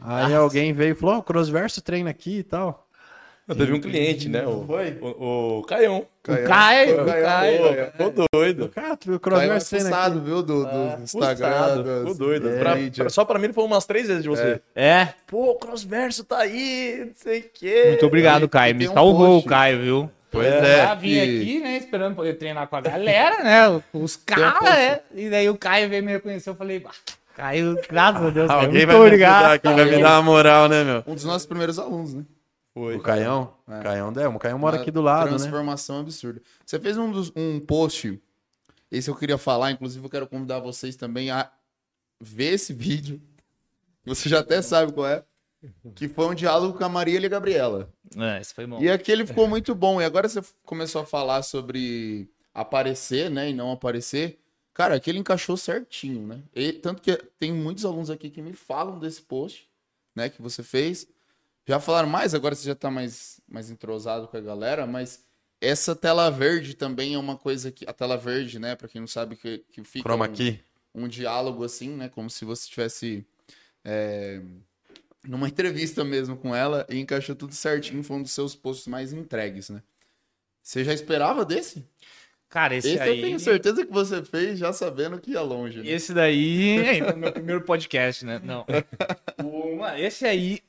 [0.00, 2.81] aí alguém veio e falou, ó, o crossverso treina aqui e tal.
[3.52, 4.46] Eu teve um cliente, né?
[4.46, 4.98] O, Foi?
[5.00, 5.98] o, o Caião.
[6.28, 7.92] O Caio, o Caio.
[7.92, 8.68] Ficou doido.
[8.68, 9.94] Cara, tu viu o crossverso treina aqui.
[9.96, 10.42] assustado, viu?
[10.42, 11.06] Do, do Instagram.
[11.06, 12.50] Frustrado, das- Ficou doido.
[12.50, 14.60] da Pra- pra- só pra mim ele falou umas três vezes de você.
[14.74, 17.84] É, Pô, o Crossverso tá aí, não sei o quê.
[17.88, 18.74] muito obrigado, Caio.
[18.76, 19.42] Me um salvou o.
[19.42, 20.10] Caio, viu?
[20.30, 20.76] Pois Eu é.
[20.86, 23.82] Já vim que- aqui, né, esperando poder treinar com a galera, né?
[23.92, 25.00] Os caras, né?
[25.14, 26.90] E daí o Caio veio me reconhecer, eu falei, "Ah,
[27.36, 29.34] Caio, graças a Deus, Caio, Alguém muito vai me obrigado.
[29.44, 31.02] ajudar aqui, vai me dar uma moral, né, meu?
[31.06, 32.22] Um dos nossos primeiros alunos, né?
[32.74, 32.96] Foi.
[32.96, 33.54] O Caião?
[33.68, 33.82] É.
[33.82, 35.36] Caião, é, o Caião mora Uma aqui do lado, né?
[35.36, 36.40] Transformação absurda.
[36.64, 38.20] Você fez um, dos- um post,
[38.90, 41.50] esse eu queria falar, inclusive eu quero convidar vocês também a
[42.20, 43.20] ver esse vídeo.
[44.06, 45.24] Você já até sabe qual é.
[45.94, 47.88] Que foi um diálogo com a Marília e a Gabriela.
[48.16, 48.82] É, isso foi bom.
[48.82, 50.00] E aquele ficou muito bom.
[50.00, 53.50] E agora você começou a falar sobre aparecer, né?
[53.50, 54.40] E não aparecer.
[54.74, 56.42] Cara, aquele encaixou certinho, né?
[56.54, 59.68] E, tanto que tem muitos alunos aqui que me falam desse post,
[60.16, 60.28] né?
[60.28, 61.06] Que você fez.
[61.66, 65.24] Já falaram mais, agora você já tá mais, mais entrosado com a galera, mas
[65.60, 67.88] essa tela verde também é uma coisa que.
[67.88, 68.74] A tela verde, né?
[68.74, 70.02] Pra quem não sabe, que, que fica.
[70.02, 70.60] Chroma um- key.
[70.94, 72.08] um diálogo assim, né?
[72.08, 73.24] Como se você estivesse
[73.84, 74.40] é,
[75.24, 78.02] numa entrevista mesmo com ela e encaixou tudo certinho.
[78.02, 79.82] Foi um dos seus posts mais entregues, né?
[80.60, 81.86] Você já esperava desse?
[82.48, 83.16] Cara, esse, Esse, aí...
[83.18, 85.78] eu tenho certeza que você fez já sabendo que ia longe.
[85.80, 85.88] Né?
[85.88, 88.42] Esse daí é o meu primeiro podcast, né?
[88.44, 88.66] Não.
[89.78, 90.60] Mano, esse aí,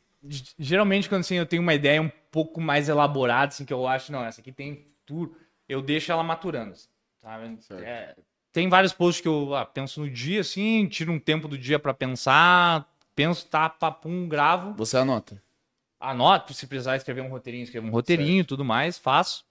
[0.57, 4.11] geralmente, quando assim, eu tenho uma ideia um pouco mais elaborada, assim, que eu acho,
[4.11, 5.35] não, essa aqui tem futuro,
[5.67, 6.73] eu deixo ela maturando.
[6.73, 7.59] assim, Sabe?
[7.83, 8.15] É,
[8.51, 11.79] tem vários posts que eu ah, penso no dia, assim, tiro um tempo do dia
[11.79, 15.41] pra pensar, penso, tá, papum, gravo, Você anota.
[15.99, 19.45] anoto, se precisar escrever um roteirinho, escrevo um roteirinho e tudo mais, faço.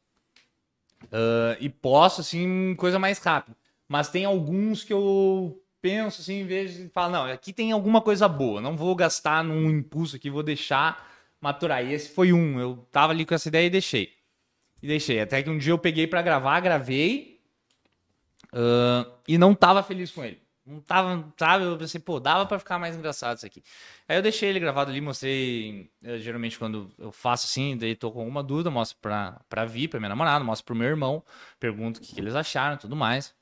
[1.11, 3.57] Ah, e posso, assim, coisa mais rápida.
[3.89, 8.01] Mas tem alguns que eu penso, assim, em vez de falar, não, aqui tem alguma
[8.01, 11.85] coisa boa, não vou gastar num impulso aqui, vou deixar maturar.
[11.85, 14.15] E esse foi um, eu tava ali com essa ideia e deixei.
[14.83, 15.21] E deixei.
[15.21, 17.41] Até que um dia eu peguei pra gravar, gravei,
[18.53, 20.41] ah, e não tava feliz com ele.
[20.65, 21.65] Não tava, sabe?
[21.65, 23.63] Eu pensei, pô, dava pra ficar mais engraçado isso aqui.
[24.09, 25.91] Aí eu deixei ele gravado ali, mostrei.
[26.05, 29.89] eh, geralmente, quando eu faço assim, daí tô com alguma dúvida, mostro pra, pra Vi,
[29.89, 31.25] pra minha namorada, mostro pro meu irmão,
[31.59, 33.35] pergunto o que, que eles acharam tudo mais.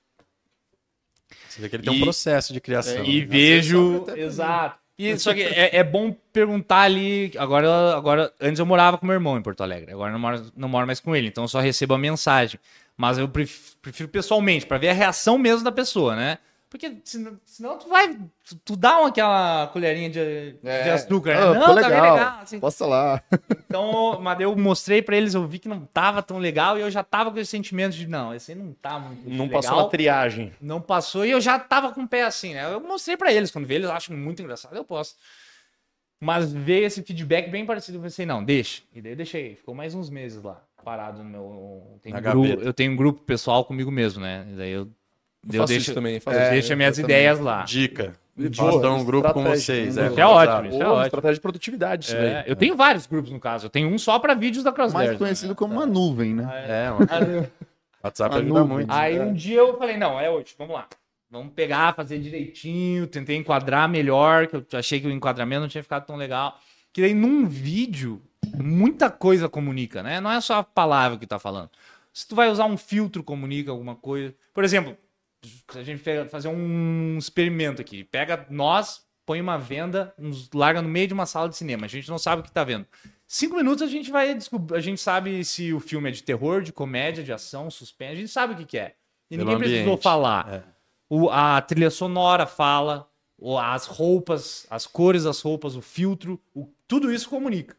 [1.49, 3.03] Você vê que ele tem um E- processo de criação.
[3.03, 4.05] É, E às vezes vejo.
[4.17, 4.79] Exato.
[4.99, 7.33] E, só que é, é bom perguntar ali.
[7.39, 9.91] Agora, agora, antes eu morava com meu irmão em Porto Alegre.
[9.93, 11.29] Agora eu não moro, não moro mais com ele.
[11.29, 12.61] Então eu só recebo a mensagem.
[12.97, 16.37] Mas eu pref- prefiro pessoalmente, pra ver a reação mesmo da pessoa, né?
[16.71, 18.15] Porque senão, senão tu vai.
[18.49, 20.93] Tu, tu dá uma, aquela colherinha de, de É.
[20.93, 21.43] açúcar, né?
[21.43, 22.15] Ah, não, tá bem legal.
[22.15, 22.39] legal.
[22.43, 22.61] assim.
[22.61, 23.23] Posta lá.
[23.71, 26.91] Então, mas eu mostrei pra eles, eu vi que não tava tão legal e eu
[26.91, 29.63] já tava com esse sentimento de, não, esse aí não tá muito Não legal.
[29.63, 30.53] passou na triagem.
[30.61, 32.65] Não passou e eu já tava com o pé assim, né?
[32.73, 35.15] Eu mostrei pra eles, quando vê eles acham muito engraçado, eu posso.
[36.21, 38.83] Mas veio esse feedback bem parecido, eu pensei, não, deixa.
[38.93, 41.99] E daí eu deixei, ficou mais uns meses lá, parado no meu...
[42.03, 44.47] Tem Na um grupo- eu tenho um grupo pessoal comigo mesmo, né?
[44.51, 44.89] E daí eu,
[45.49, 46.21] Eu eu faço deixo, isso também.
[46.21, 47.17] Faço deixo as minhas eu também.
[47.17, 47.63] ideias lá.
[47.63, 48.15] Dica.
[48.55, 49.89] Façam um grupo com vocês.
[49.97, 51.05] Isso É, é ótimo, isso é ótimo.
[51.05, 52.45] estratégia de produtividade isso É, daí.
[52.47, 53.67] eu tenho vários grupos, no caso.
[53.67, 55.19] Eu tenho um só pra vídeos da Mais Crossverse.
[55.19, 56.49] conhecido como uma nuvem, né?
[56.67, 57.51] É, mano.
[58.03, 58.75] WhatsApp Uma ajuda nuvem.
[58.77, 58.91] muito.
[58.93, 60.87] Aí um dia eu falei, não, é hoje, vamos lá.
[61.31, 65.83] Vamos pegar, fazer direitinho, tentei enquadrar melhor, que eu achei que o enquadramento não tinha
[65.83, 66.59] ficado tão legal.
[66.93, 68.21] Que daí num vídeo,
[68.57, 70.19] muita coisa comunica, né?
[70.21, 71.69] Não é só a palavra que tá falando.
[72.13, 74.35] Se tu vai usar um filtro, comunica alguma coisa.
[74.55, 74.97] Por exemplo,
[75.75, 78.05] a gente pega- fazer um experimento aqui.
[78.05, 81.87] Pega nós, põe uma venda, nos larga no meio de uma sala de cinema.
[81.87, 82.87] A gente não sabe o que tá vendo.
[83.27, 84.77] Cinco minutos a gente vai descobrir.
[84.77, 88.13] A gente sabe se o filme é de terror, de comédia, de ação, suspense.
[88.13, 88.95] A gente sabe o que, que é.
[89.31, 90.03] E Pelo ninguém precisou ambiente.
[90.03, 90.53] falar.
[90.53, 90.63] É.
[91.09, 93.09] O- a trilha sonora fala,
[93.63, 97.77] as roupas, as cores das roupas, o filtro, o- tudo isso comunica.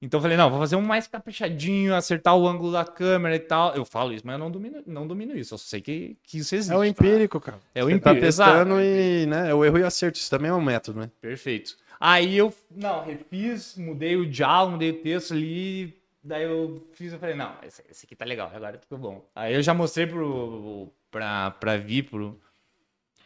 [0.00, 3.40] Então eu falei, não, vou fazer um mais caprichadinho, acertar o ângulo da câmera e
[3.40, 3.74] tal.
[3.74, 5.54] Eu falo isso, mas eu não domino, não domino isso.
[5.54, 6.72] Eu só sei que, que isso existe.
[6.72, 7.58] É o empírico, cara.
[7.74, 10.18] É o Você empírico, tá testando e, né, é o erro e acerto.
[10.18, 11.10] Isso também é um método, né?
[11.20, 11.76] Perfeito.
[11.98, 15.98] Aí eu, não, refiz, mudei o diálogo, mudei o texto ali.
[16.22, 19.24] Daí eu fiz, eu falei, não, esse, esse aqui tá legal, agora ficou bom.
[19.34, 22.38] Aí eu já mostrei pro, pra, pra Vi, pro,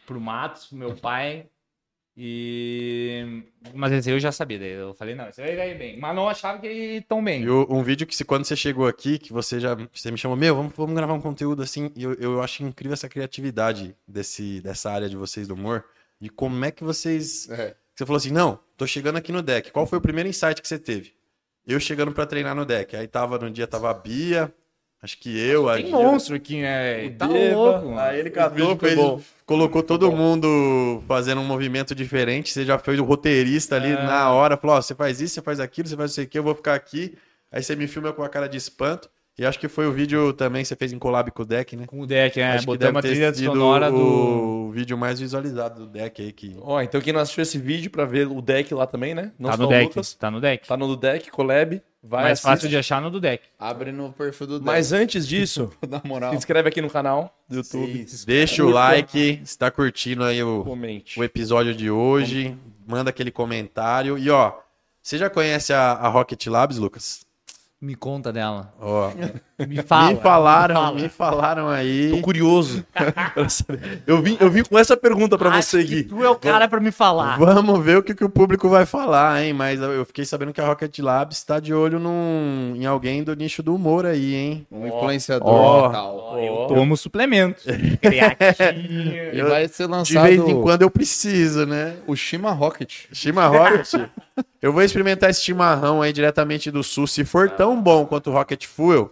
[0.07, 1.45] pro Matos, pro meu pai.
[2.15, 3.43] E.
[3.73, 5.99] Mas esse aí eu já sabia, daí eu falei, não, esse aí vai bem.
[5.99, 7.43] Mas não achava que ia tão bem.
[7.43, 10.37] E um vídeo que se, quando você chegou aqui, que você já você me chamou,
[10.37, 14.61] meu, vamos, vamos gravar um conteúdo assim, e eu, eu acho incrível essa criatividade desse,
[14.61, 15.85] dessa área de vocês do humor.
[16.21, 17.49] E como é que vocês.
[17.49, 17.75] É.
[17.95, 19.71] Você falou assim, não, tô chegando aqui no deck.
[19.71, 21.13] Qual foi o primeiro insight que você teve?
[21.65, 22.95] Eu chegando pra treinar no deck.
[22.95, 24.53] Aí tava, no dia tava a Bia,
[25.03, 27.09] acho que eu, a Tem Gia, monstro aqui, né?
[27.11, 27.85] Tá Deva, louco.
[27.89, 27.99] mano.
[27.99, 29.21] Aí ele catou, bom.
[29.45, 32.51] colocou todo mundo fazendo um movimento diferente.
[32.51, 33.95] Você já fez o roteirista ali É.
[34.03, 34.57] na hora.
[34.57, 36.73] Falou: ó, você faz isso, você faz aquilo, você faz isso aqui, eu vou ficar
[36.73, 37.15] aqui.
[37.51, 39.09] Aí você me filma com a cara de espanto.
[39.35, 41.75] E acho que foi o vídeo também que você fez em collab com o deck,
[41.75, 41.87] né?
[41.87, 43.97] Com o deck, é, acho que botamos a deve ter trilha sido sonora do.
[43.97, 46.31] o vídeo mais visualizado do deck aí.
[46.31, 46.55] Que...
[46.61, 49.31] Ó, então quem não assistiu esse vídeo pra ver o deck lá também, né?
[49.39, 49.85] Não Tá no deck.
[49.87, 50.13] Lucas.
[50.13, 50.67] Tá no deck.
[50.67, 51.81] Tá no do deck, collab.
[52.05, 52.43] Vai, Mais assiste.
[52.51, 53.43] fácil de achar no do deck.
[53.57, 56.31] Abre no perfil do Mas antes disso, Na moral.
[56.31, 58.05] se inscreve aqui no canal do YouTube.
[58.25, 61.17] Deixa o like, se tá curtindo aí o, Comente.
[61.17, 62.57] o episódio de hoje.
[62.85, 64.17] Manda aquele comentário.
[64.17, 64.51] E ó,
[65.01, 67.25] você já conhece a, a Rocket Labs, Lucas?
[67.83, 68.73] Me conta dela.
[68.79, 69.11] Ó,
[69.67, 70.13] Me fala.
[70.13, 71.01] me falaram, me fala.
[71.01, 72.11] me falaram aí.
[72.11, 72.85] Tô curioso.
[73.33, 74.01] pra saber.
[74.07, 76.03] eu, vim, eu vim com essa pergunta pra Acho você, Gui.
[76.03, 77.37] Tu é o cara pra me falar.
[77.37, 79.51] Vamos ver o que, que o público vai falar, hein?
[79.51, 83.35] Mas eu fiquei sabendo que a Rocket Labs está de olho num, em alguém do
[83.35, 84.67] nicho do humor aí, hein?
[84.71, 85.89] Um influenciador Ó.
[85.89, 86.17] e tal.
[86.17, 87.63] Ó, Eu tomo suplemento.
[88.01, 89.33] Creatina.
[89.33, 91.97] E vai ser De lançado vez em quando eu preciso, né?
[92.07, 93.07] o Shima Rocket.
[93.11, 93.93] Chima Rocket.
[94.61, 97.07] eu vou experimentar esse chimarrão aí diretamente do sul.
[97.07, 99.11] Se for tão bom quanto o Rocket Fuel,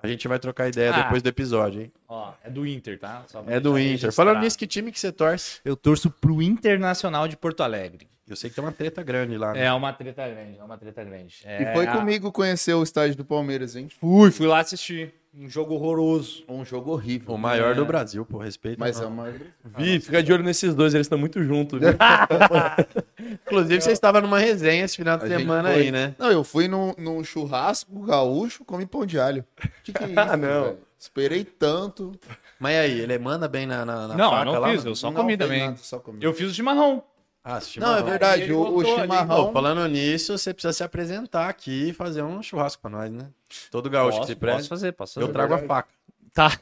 [0.00, 1.02] a gente vai trocar ideia Ah.
[1.02, 1.92] depois do episódio, hein?
[2.08, 3.24] Ó, é do Inter, tá?
[3.46, 4.12] É do Inter.
[4.12, 5.60] Falando nisso, que time que você torce?
[5.64, 8.08] Eu torço pro Internacional de Porto Alegre.
[8.28, 9.64] Eu sei que tem uma treta grande lá, né?
[9.64, 11.36] É uma treta grande, é uma treta grande.
[11.44, 13.88] É, E foi a- comigo conhecer o estádio do Palmeiras, hein?
[13.98, 15.14] Fui, fui lá assistir.
[15.34, 16.42] Um jogo horroroso.
[16.48, 17.34] Um jogo horrível.
[17.34, 18.78] O maior do Brasil, por respeito.
[18.80, 19.10] Mas é não.
[19.10, 19.32] uma.
[19.76, 21.90] Vi, fica de olho nesses dois, eles estão muito juntos, viu?
[23.46, 26.14] Inclusive, você estava numa resenha esse final de A semana aí, né?
[26.18, 29.44] Não, eu fui num, num churrasco gaúcho, comi pão de alho.
[29.84, 30.18] Que que é isso?
[30.20, 30.64] Ah, não.
[30.64, 30.78] velho?
[30.98, 32.12] Esperei tanto.
[32.58, 34.70] Mas e aí, ele manda bem na, na, na não, faca eu não lá?
[34.70, 35.60] fiz, eu só Não comi também.
[35.60, 36.18] nada, só comi.
[36.20, 37.02] Eu fiz o chimarrão.
[37.50, 38.52] Ah, Não, é verdade.
[38.52, 39.46] O, o ali, chimarrão.
[39.46, 43.28] Pô, falando nisso, você precisa se apresentar aqui e fazer um churrasco pra nós, né?
[43.70, 44.56] Todo gaúcho que se Posso, preze.
[44.58, 45.26] posso fazer, posso fazer.
[45.26, 45.88] Eu trago a faca.
[46.34, 46.58] Tá.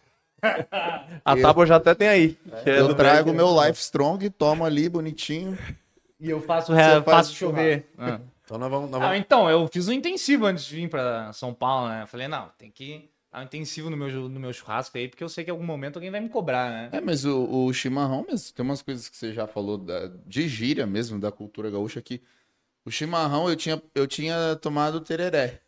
[1.25, 2.39] A tábua já até tem aí.
[2.65, 5.59] é eu trago meu Life Strong, tomo ali bonitinho.
[6.21, 7.03] E eu faço, re...
[7.03, 7.91] faço o chover.
[7.99, 8.21] Ah.
[8.45, 8.89] Então nós vamos.
[8.91, 9.19] Nós Ah, vamos...
[9.19, 12.03] então, eu fiz um intensivo antes de vir pra São Paulo, né?
[12.03, 15.23] Eu falei, não, tem que dar um intensivo no meu, no meu churrasco aí, porque
[15.23, 16.89] eu sei que em algum momento alguém vai me cobrar, né?
[16.93, 20.49] É, mas o, o chimarrão mesmo, tem umas coisas que você já falou da- de
[20.49, 22.23] gíria mesmo, da cultura gaúcha, que
[22.85, 25.61] o chimarrão eu tinha, eu tinha tomado tereré.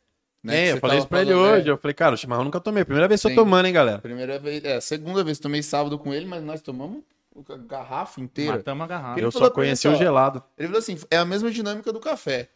[0.42, 1.68] né, É, eu falei isso pra ele hoje.
[1.68, 1.73] é.
[1.73, 2.85] Eu falei, cara, o chimarrão nunca tomei.
[2.85, 3.99] Primeira vez que eu tô tomando, hein, galera?
[3.99, 7.03] Primeira vez, é, segunda vez, tomei sábado com ele, mas nós tomamos
[7.49, 8.57] a garrafa inteira.
[8.59, 9.18] Matamos a garrafa.
[9.18, 10.42] Ele Eu só conheci assim, o gelado.
[10.57, 12.49] Ele falou assim, é a mesma dinâmica do café.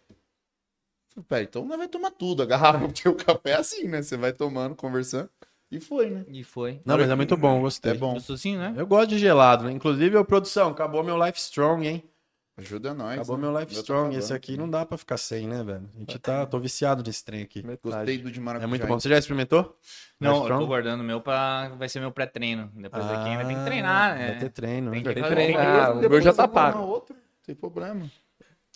[1.29, 4.03] Falei, então nós vai tomar tudo, a garrafa, porque o café é assim, né?
[4.03, 5.29] Você vai tomando, conversando,
[5.70, 6.25] e foi, né?
[6.29, 6.81] E foi.
[6.85, 7.92] Não, mas é muito bom, gostei.
[7.92, 8.14] É bom.
[8.14, 8.75] Gostosinho, né?
[8.77, 9.72] Eu gosto de gelado, né?
[9.72, 12.05] Inclusive, ô, produção, acabou meu Life Strong, hein?
[12.59, 13.14] Ajuda nós.
[13.14, 13.42] Acabou né?
[13.48, 14.14] meu Life tô Strong.
[14.14, 15.88] Esse aqui não dá pra ficar sem, né, velho?
[15.96, 16.44] A gente tá.
[16.44, 17.64] Tô viciado nesse trem aqui.
[17.83, 18.66] Gostei do de maracujá.
[18.66, 19.01] É muito bom.
[19.01, 19.75] Você já experimentou?
[20.20, 21.70] Não, eu tô guardando o meu pra.
[21.79, 22.70] Vai ser meu pré-treino.
[22.75, 24.27] Depois daqui vai ter que Ah, treinar, né?
[24.33, 24.90] Vai ter treino.
[24.90, 25.14] Tem né?
[25.14, 25.92] que Vai fazer- treinar.
[25.92, 26.79] tem que- o meu já tá pago.
[26.79, 27.03] Não
[27.46, 28.11] tem problema.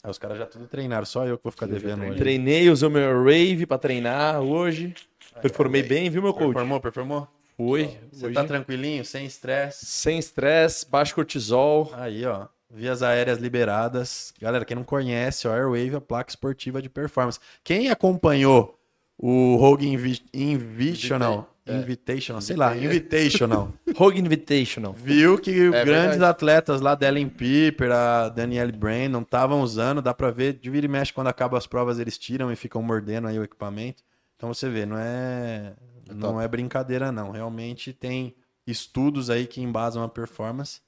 [0.07, 2.17] Ah, os caras já tudo treinaram, só eu que vou ficar devendo hoje.
[2.17, 4.95] Treinei, usei o meu rave pra treinar hoje.
[5.43, 6.53] Performei bem, viu, meu coach?
[6.53, 7.29] Performou, performou?
[7.57, 7.99] Fui.
[8.13, 9.85] Você Hoje, tá tranquilinho, sem estresse?
[9.85, 11.91] Sem estresse, baixo cortisol.
[11.95, 12.47] Aí, ó.
[12.71, 14.33] Vias aéreas liberadas.
[14.41, 17.41] Galera, quem não conhece, ó, Airwave, a placa esportiva de performance.
[17.65, 18.79] Quem acompanhou
[19.19, 21.75] o Rogue Invi Invitational, É.
[21.77, 24.93] Invitational, sei lá, Invitational, Rogue Invitational.
[24.93, 26.25] viu que É grandes verdade.
[26.25, 30.87] atletas lá, da Ellen Piper, a Danielle Brandon, estavam usando, dá pra ver, de vira
[30.87, 34.03] e mexe, quando acabam as provas, eles tiram e ficam mordendo aí o equipamento.
[34.37, 35.75] Então você vê, não é,
[36.15, 38.35] não é brincadeira não, realmente tem
[38.67, 40.81] estudos aí que embasam a performance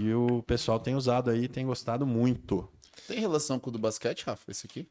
[0.00, 2.68] e o pessoal tem usado aí, tem gostado muito.
[3.06, 4.88] Tem relação com o do basquete, Rafa, esse aqui?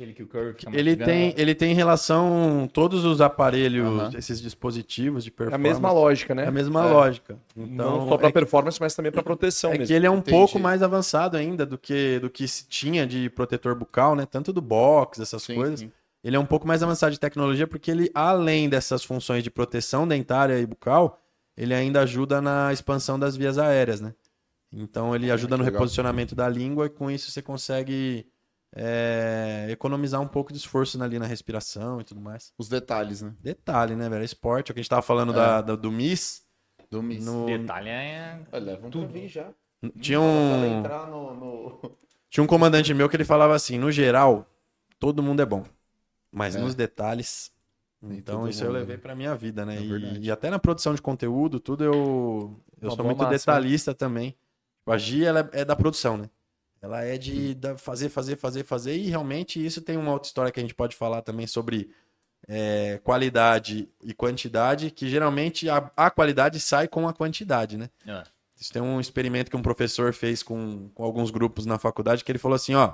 [0.00, 5.22] Aquele que o Curry fica Ele tem, ele tem relação, todos os aparelhos, esses dispositivos
[5.22, 5.62] de É a performance.
[5.62, 6.44] mesma lógica, né?
[6.44, 6.90] É a mesma É.
[6.90, 7.38] lógica.
[7.54, 9.86] Não Então, só pra é, performance, mas também pra proteção é mesmo.
[9.88, 10.30] que ele é um Entendi.
[10.38, 14.24] pouco mais avançado ainda do que, do que se tinha de protetor bucal, né?
[14.24, 15.80] Tanto do box, essas Sim, coisas.
[15.80, 15.92] sim.
[16.24, 20.08] Ele é um pouco mais avançado de tecnologia porque ele, além dessas funções de proteção
[20.08, 21.20] dentária e bucal,
[21.54, 24.14] ele ainda ajuda na expansão das vias aéreas, né?
[24.72, 25.74] Então ele ajuda no legal.
[25.78, 28.24] reposicionamento da língua e com isso você consegue
[28.74, 32.52] é, economizar um pouco de esforço ali na respiração e tudo mais.
[32.58, 33.34] Os detalhes, né?
[33.40, 34.24] Detalhe, né, velho?
[34.24, 36.42] Esporte, é o que a gente tava falando da, da- do Miss.
[36.90, 37.24] Do Miss.
[37.24, 38.40] No, Detalhe é...
[38.52, 39.52] Olha, um pra vir já.
[40.00, 41.34] tinha Pra um, entrar no...
[41.34, 41.98] no-
[42.30, 44.46] tinha um comandante meu que ele falava assim: no geral,
[44.98, 45.64] todo mundo é bom.
[46.32, 46.60] Mas É.
[46.60, 47.52] nos detalhes.
[48.02, 49.02] Nem Então, isso eu mundo, levei né?
[49.02, 49.76] pra minha vida, né?
[49.76, 53.38] É e, e até na produção de conteúdo, tudo eu, eu Uma sou muito máxima.
[53.38, 54.34] detalhista também.
[54.86, 56.30] A Gi, ela é da produção, né?
[56.82, 58.96] Ela é de fazer, fazer, fazer, fazer.
[58.96, 61.90] E realmente isso tem uma outra história que a gente pode falar também sobre
[62.48, 67.90] é, qualidade e quantidade, que geralmente a, a qualidade sai com a quantidade, né?
[68.06, 68.22] É.
[68.58, 72.30] Isso tem um experimento que um professor fez com, com alguns grupos na faculdade, que
[72.30, 72.92] ele falou assim, ó,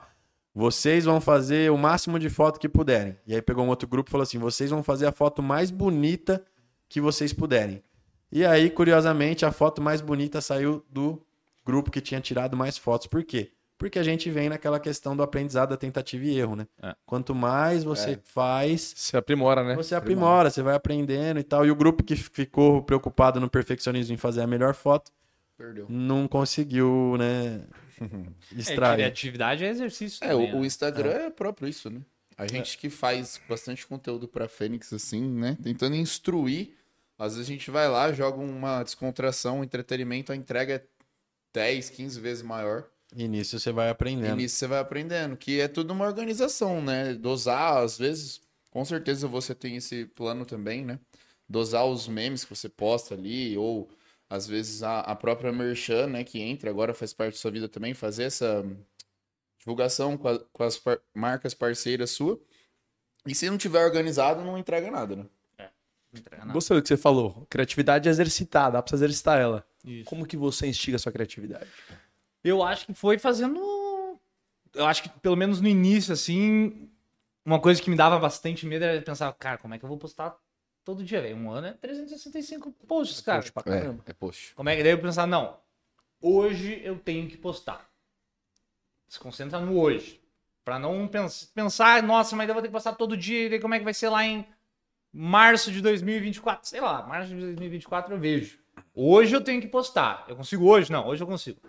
[0.55, 3.17] vocês vão fazer o máximo de foto que puderem.
[3.27, 5.71] E aí pegou um outro grupo e falou assim, vocês vão fazer a foto mais
[5.71, 6.45] bonita
[6.89, 7.83] que vocês puderem.
[8.31, 11.21] E aí, curiosamente, a foto mais bonita saiu do
[11.65, 13.07] grupo que tinha tirado mais fotos.
[13.07, 13.53] Por quê?
[13.79, 16.67] Porque a gente vem naquela questão do aprendizado da tentativa e erro, né?
[16.83, 16.95] É.
[17.05, 18.19] Quanto mais você É.
[18.25, 19.75] faz, Se aprimora, né?
[19.75, 21.67] você aprimora, você vai aprendendo e tal.
[21.67, 25.13] E o grupo que ficou preocupado no perfeccionismo em fazer a melhor foto,
[25.59, 25.87] Perdeu.
[25.91, 27.67] não conseguiu, né,
[28.01, 28.97] É, extrair.
[28.97, 30.67] criatividade é exercício É, também, o, o né?
[30.67, 31.31] Instagram é.
[31.31, 32.01] próprio isso, né?
[32.39, 35.57] A gente que faz bastante conteúdo pra Fênix, assim, né?
[35.63, 36.75] Tentando instruir.
[37.19, 40.85] Às vezes a gente vai lá, joga uma descontração, um entretenimento, a entrega é
[41.55, 42.85] 10, 15 vezes maior.
[43.15, 44.37] Nisso você vai aprendendo.
[44.37, 47.15] nisso você vai aprendendo, que é tudo uma organização, né?
[47.15, 48.41] Dosar, às vezes,
[48.71, 50.99] com certeza você tem esse plano também, né?
[51.49, 53.89] Dosar os memes que você posta ali, ou
[54.29, 57.69] às vezes a, a própria Merchan, né, que entra agora, faz parte da sua vida
[57.69, 58.65] também, fazer essa
[59.59, 62.39] divulgação com, a- com as par- marcas parceiras sua.
[63.27, 65.27] E se não tiver organizado, não entrega nada, né?
[66.13, 66.53] Não entrega nada.
[66.53, 67.47] Gostei do que você falou.
[67.49, 69.65] Criatividade é exercitar, dá pra você exercitar ela.
[69.85, 70.05] Isso.
[70.05, 71.67] Como que você instiga a sua criatividade?
[72.49, 73.61] Eu acho que foi fazendo.
[74.75, 76.89] Eu acho que pelo menos no início, assim,
[77.45, 79.99] uma coisa que me dava bastante medo era pensar, cara, como é que eu vou
[79.99, 80.37] postar
[80.85, 81.37] todo dia, velho?
[81.37, 83.41] Um ano é 365 posts, cara.
[83.41, 84.03] Poxa, pra caramba.
[84.07, 84.55] É, é post.
[84.55, 85.59] Como é que daí eu pensar, não,
[86.21, 87.89] hoje eu tenho que postar.
[89.09, 90.21] Se concentra no hoje.
[90.65, 93.61] Pra não pens- pensar, nossa, mas eu vou ter que postar todo dia, e daí
[93.61, 94.45] como é que vai ser lá em
[95.13, 96.69] março de 2024?
[96.69, 98.59] Sei lá, março de 2024 eu vejo.
[98.93, 100.25] Hoje eu tenho que postar.
[100.29, 100.91] Eu consigo hoje?
[100.91, 101.61] Não, hoje eu consigo.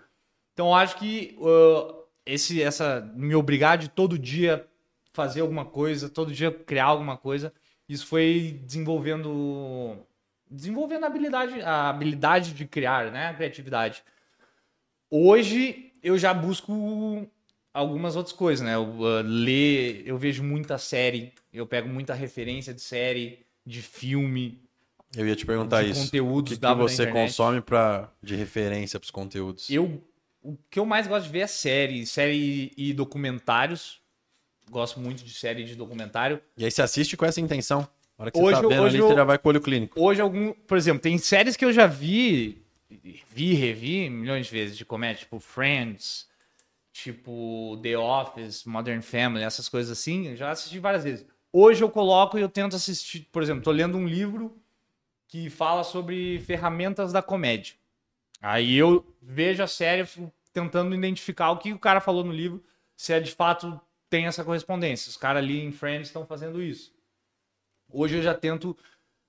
[0.58, 4.66] Então acho que uh, esse, essa me obrigar de todo dia
[5.12, 7.52] fazer alguma coisa, todo dia criar alguma coisa,
[7.88, 9.96] isso foi desenvolvendo
[10.50, 14.02] desenvolvendo a habilidade, a habilidade de criar, né, a criatividade.
[15.08, 17.24] Hoje eu já busco
[17.72, 18.74] algumas outras coisas, né?
[18.74, 24.60] Eu, uh, ler, eu vejo muita série, eu pego muita referência de série, de filme,
[25.16, 26.08] Eu ia te perguntar isso.
[26.08, 29.70] O que, que você consome pra, de referência pros conteúdos?
[29.70, 30.02] Eu,
[30.52, 34.00] o que eu mais gosto de ver é série, série e documentários.
[34.70, 36.40] Gosto muito de série de documentário.
[36.56, 37.80] E aí você assiste com essa intenção.
[38.18, 39.50] Na hora que Hoje você tá vendo hoje ali, eu- você já vai com o
[39.50, 40.00] olho clínico.
[40.00, 42.62] Hoje, algum, por exemplo, tem séries que eu já vi,
[43.30, 46.28] vi, revi milhões de vezes de comédia, tipo Friends,
[46.92, 51.26] tipo The Office, Modern Family, essas coisas assim, eu já assisti várias vezes.
[51.52, 54.60] Hoje eu coloco e eu tento assistir, por exemplo, tô lendo um livro
[55.28, 57.74] que fala sobre ferramentas da comédia.
[58.40, 62.62] Aí eu vejo a série, fico tentando identificar o que o cara falou no livro,
[62.96, 65.10] se é de fato tem essa correspondência.
[65.10, 66.92] Os caras ali em Friends estão fazendo isso.
[67.90, 68.76] Hoje eu já tento,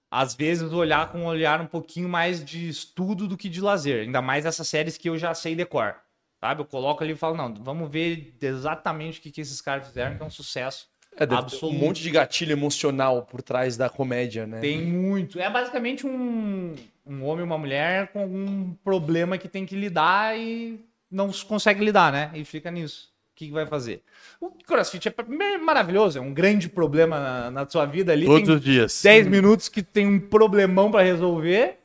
[0.10, 4.02] às vezes, olhar com um olhar um pouquinho mais de estudo do que de lazer.
[4.02, 5.96] Ainda mais essas séries que eu já sei decor.
[6.40, 6.62] Sabe?
[6.62, 10.16] Eu coloco ali e falo, não, vamos ver exatamente o que, que esses caras fizeram,
[10.16, 10.88] que é um sucesso.
[11.18, 11.76] É, Absoluto.
[11.76, 14.60] um monte de gatilho emocional por trás da comédia, né?
[14.62, 15.40] Tem muito.
[15.40, 20.40] É basicamente um, um homem e uma mulher com algum problema que tem que lidar
[20.40, 22.32] e não consegue lidar, né?
[22.34, 23.10] E fica nisso.
[23.36, 24.04] que, que vai fazer?
[24.40, 28.26] O crossfit é maravilhoso, é um grande problema na, na sua vida ali.
[28.26, 29.02] Todos os dias.
[29.02, 31.80] 10 minutos que tem um problemão pra resolver.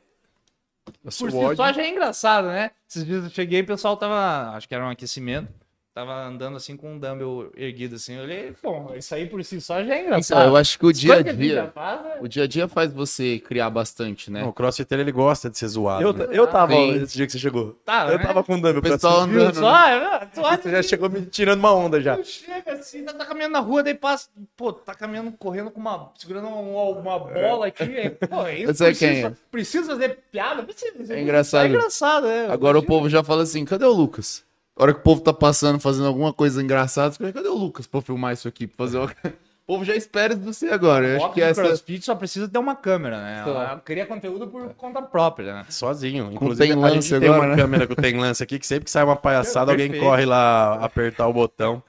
[1.01, 1.55] Por si SWOD.
[1.55, 2.71] só já é engraçado, né?
[2.87, 4.55] Esses dias eu cheguei e o pessoal tava.
[4.55, 5.51] Acho que era um aquecimento.
[5.95, 8.15] Tava andando assim com um dumbbell erguido assim.
[8.15, 10.39] Eu olhei, bom, isso aí por si só já é engraçado.
[10.39, 11.73] Então, eu acho que o dia a dia.
[11.73, 12.17] né?
[12.19, 14.41] O dia a dia faz você criar bastante, né?
[14.41, 16.03] Não, o crossfiteiro ele gosta de ser zoado.
[16.03, 16.27] Eu, né?
[16.31, 17.01] eu tava Sim.
[17.01, 17.79] esse dia que você chegou.
[17.85, 18.25] Tá, eu né?
[18.25, 19.25] tava com um dumbbell O pessoal.
[19.25, 19.55] Viu andando.
[19.55, 19.87] só?
[19.87, 22.21] É, Tu olha Você já chegou me tirando uma onda já.
[22.21, 24.27] Chega assim, tá, tá caminhando na rua, daí passa.
[24.57, 26.11] Pô, tá caminhando, correndo com uma.
[26.17, 27.83] segurando uma, uma bola aqui.
[27.83, 28.71] aí, Pô, é isso.
[28.71, 29.33] Eu sei precisa, quem é.
[29.49, 30.61] precisa fazer piada?
[30.61, 31.15] Precisa.
[31.15, 31.63] É engraçado.
[31.63, 32.47] É engraçado, é.
[32.51, 34.43] Agora o povo já fala assim: cadê o Lucas?
[34.77, 37.55] A hora que o povo tá passando, fazendo alguma coisa engraçada, você fala, cadê o
[37.55, 38.67] Lucas pra filmar isso aqui?
[38.67, 39.11] Pra fazer uma...
[39.67, 41.07] O povo já espera de você agora.
[41.07, 41.63] Eu acho que que essa.
[41.63, 43.41] CrossFit só precisa ter uma câmera, né?
[43.43, 43.49] Só.
[43.49, 45.65] Ela cria conteúdo por conta própria, né?
[45.69, 46.29] Sozinho.
[46.31, 47.63] Inclusive, tem a lance gente tem agora, uma né?
[47.63, 50.07] câmera com tem lance aqui que sempre que sai uma palhaçada, alguém Perfeito.
[50.07, 51.81] corre lá apertar o botão.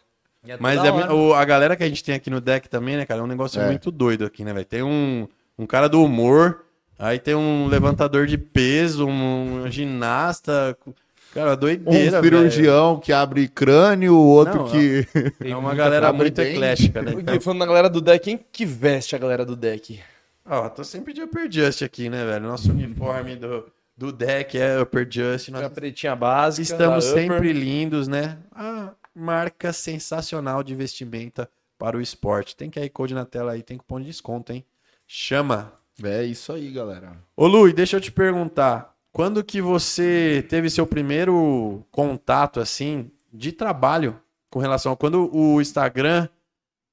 [0.48, 1.14] É Mas é- hora.
[1.14, 3.26] o- a galera que a gente tem aqui no deck também, né, cara, é um
[3.26, 3.66] negócio É.
[3.66, 4.64] muito doido aqui, né, velho?
[4.64, 5.28] Tem um,
[5.58, 6.64] um cara do humor,
[6.98, 10.74] aí tem um levantador de peso, um ginasta.
[11.36, 12.36] Cara, Um doideira, velho.
[12.50, 15.06] cirurgião que abre crânio, o outro Não, que.
[15.40, 17.12] É uma galera muito eclética, né?
[17.12, 20.00] O Gui, falando da galera do deck, quem que veste a galera do deck?
[20.48, 22.46] Ó, tô sempre de Upper Just aqui, né, velho?
[22.46, 23.66] Nosso uniforme do,
[23.96, 25.48] do deck é Upper Just.
[25.50, 26.62] Nós A pretinha básica.
[26.62, 28.38] estamos sempre lindos, né?
[28.54, 32.56] A marca sensacional de vestimenta para o esporte.
[32.56, 34.64] Tem QR Code na tela aí, tem cupom de desconto, hein?
[35.06, 35.72] Chama!
[36.02, 37.12] É isso aí, galera.
[37.36, 43.10] Ô Lu, e deixa eu te perguntar, quando que você teve seu primeiro contato, assim,
[43.32, 46.28] de trabalho com relação a quando o Instagram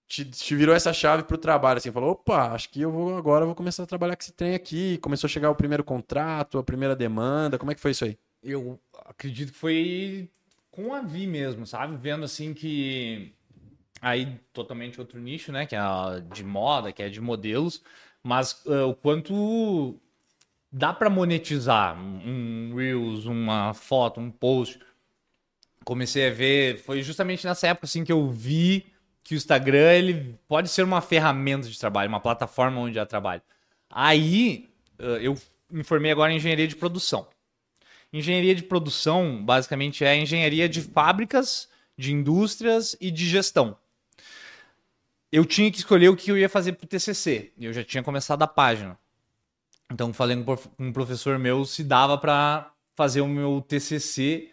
[0.07, 3.43] te, te virou essa chave pro trabalho, assim, falou, opa, acho que eu vou agora
[3.43, 6.57] eu vou começar a trabalhar com esse trem aqui, começou a chegar o primeiro contrato,
[6.57, 8.17] a primeira demanda, como é que foi isso aí?
[8.41, 10.30] Eu acredito que foi
[10.71, 11.97] com a Vi mesmo, sabe?
[11.97, 13.34] Vendo assim que.
[14.01, 15.65] Aí, totalmente outro nicho, né?
[15.65, 15.82] Que é
[16.34, 17.84] de moda, que é de modelos.
[18.24, 19.99] Mas ah, o quanto
[20.74, 24.80] dá pra monetizar um Reels, uma foto, um post.
[25.86, 26.80] Comecei a ver.
[26.80, 28.88] Foi justamente nessa época assim que eu vi
[29.24, 33.43] que o Instagram ele pode ser uma ferramenta de trabalho, uma plataforma onde há trabalho.
[33.89, 34.67] Aí
[35.21, 35.38] eu
[35.69, 37.28] me formei agora em engenharia de produção.
[38.11, 43.78] Engenharia de produção, basicamente, é engenharia de fábricas, de indústrias e de gestão.
[45.32, 47.51] Eu tinha que escolher o que eu ia fazer pro TCC.
[47.57, 48.99] E eu já tinha começado a página.
[49.93, 54.49] Então, falei com um professor meu se dava para fazer o meu TCC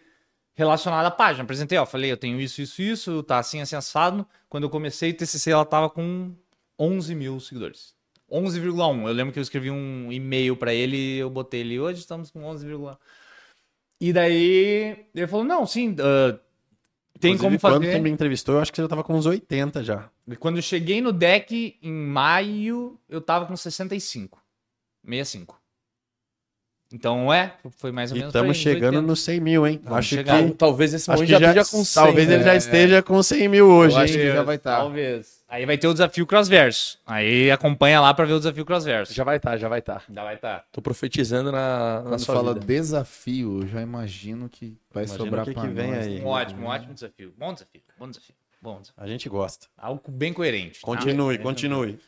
[0.54, 1.44] relacionado à página.
[1.44, 4.26] Apresentei, ó, falei, eu tenho isso, isso, isso, tá assim, assim, assado.
[4.50, 6.34] Quando eu comecei o TCC, ela tava com
[6.78, 7.94] 11 mil seguidores.
[8.30, 9.06] 11,1.
[9.08, 12.42] Eu lembro que eu escrevi um e-mail para ele eu botei ele, hoje estamos com
[12.42, 12.96] 11,1.
[14.00, 16.38] E daí ele falou: não, sim, ah,
[17.18, 17.92] tem Inclusive, como Quando fazer.
[17.92, 20.10] você me entrevistou, eu acho que você já tava com uns 80 já.
[20.28, 24.40] E Quando eu cheguei no deck em maio, eu tava com 65.
[25.04, 25.58] 65.
[26.92, 28.34] Então é, foi mais ou E menos.
[28.34, 29.06] aí, estamos chegando 80.
[29.06, 29.80] nos 100 mil, hein?
[29.84, 30.42] Vamos acho chegar.
[30.42, 32.02] que, Talvez esse acho momento que já já, esteja com 100.
[32.04, 32.44] talvez ele né?
[32.44, 34.18] já esteja com 100 mil hoje, Eu acho hein?
[34.18, 34.76] que já vai estar.
[34.78, 35.40] Talvez.
[35.48, 36.98] Aí vai ter o desafio Crossverso.
[37.06, 39.14] Aí acompanha lá pra ver o desafio Crossverso.
[39.14, 40.02] Já vai estar, já vai estar.
[40.12, 40.64] Já vai estar.
[40.72, 42.66] Tô profetizando na, na sua fala vida.
[42.66, 46.06] desafio, já imagino que vai Imagina sobrar o que pra que vem nós.
[46.08, 46.20] aí.
[46.20, 47.32] Um ótimo, um ótimo desafio.
[47.38, 48.34] Bom desafio, bom desafio.
[48.62, 49.02] Bom desafio.
[49.02, 49.66] A gente gosta.
[49.78, 50.80] Algo bem coerente.
[50.80, 50.86] tá?
[50.86, 51.98] Continue, continue.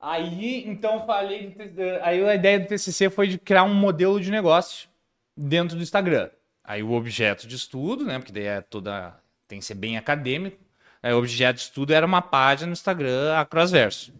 [0.00, 1.54] Aí, então, falei.
[2.02, 4.88] Aí a ideia do TCC foi de criar um modelo de negócio
[5.36, 6.30] dentro do Instagram.
[6.64, 8.18] Aí o objeto de estudo, né?
[8.18, 9.20] Porque daí é toda.
[9.46, 10.56] Tem que ser bem acadêmico.
[11.02, 14.12] Aí o objeto de estudo era uma página no Instagram, a Crossverso.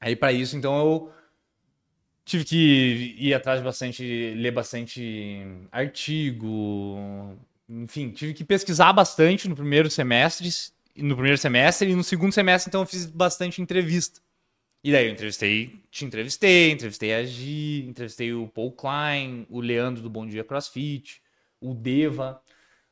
[0.00, 1.12] Aí para isso, então, eu
[2.24, 4.34] tive que ir atrás de bastante.
[4.36, 5.42] ler bastante
[5.72, 7.36] artigo.
[7.68, 10.48] Enfim, tive que pesquisar bastante no primeiro semestre.
[10.96, 14.20] No primeiro semestre e no segundo semestre, então, eu fiz bastante entrevista.
[14.82, 20.02] E daí eu entrevistei, te entrevistei, entrevistei a Gi, entrevistei o Paul Klein, o Leandro
[20.02, 21.20] do Bom Dia CrossFit,
[21.60, 22.40] o Deva,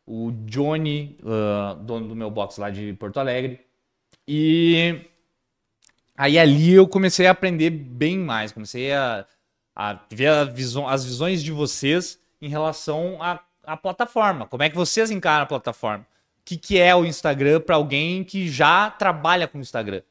[0.06, 3.60] o Johnny, ah, dono do meu box lá de Porto Alegre.
[4.26, 5.00] E
[6.14, 9.26] aí ali eu comecei a aprender bem mais, comecei a,
[9.74, 14.46] a ver a visão, as visões de vocês em relação à, à plataforma.
[14.46, 16.04] Como é que vocês encaram a plataforma?
[16.40, 20.02] O que, que é o Instagram para alguém que já trabalha com o Instagram?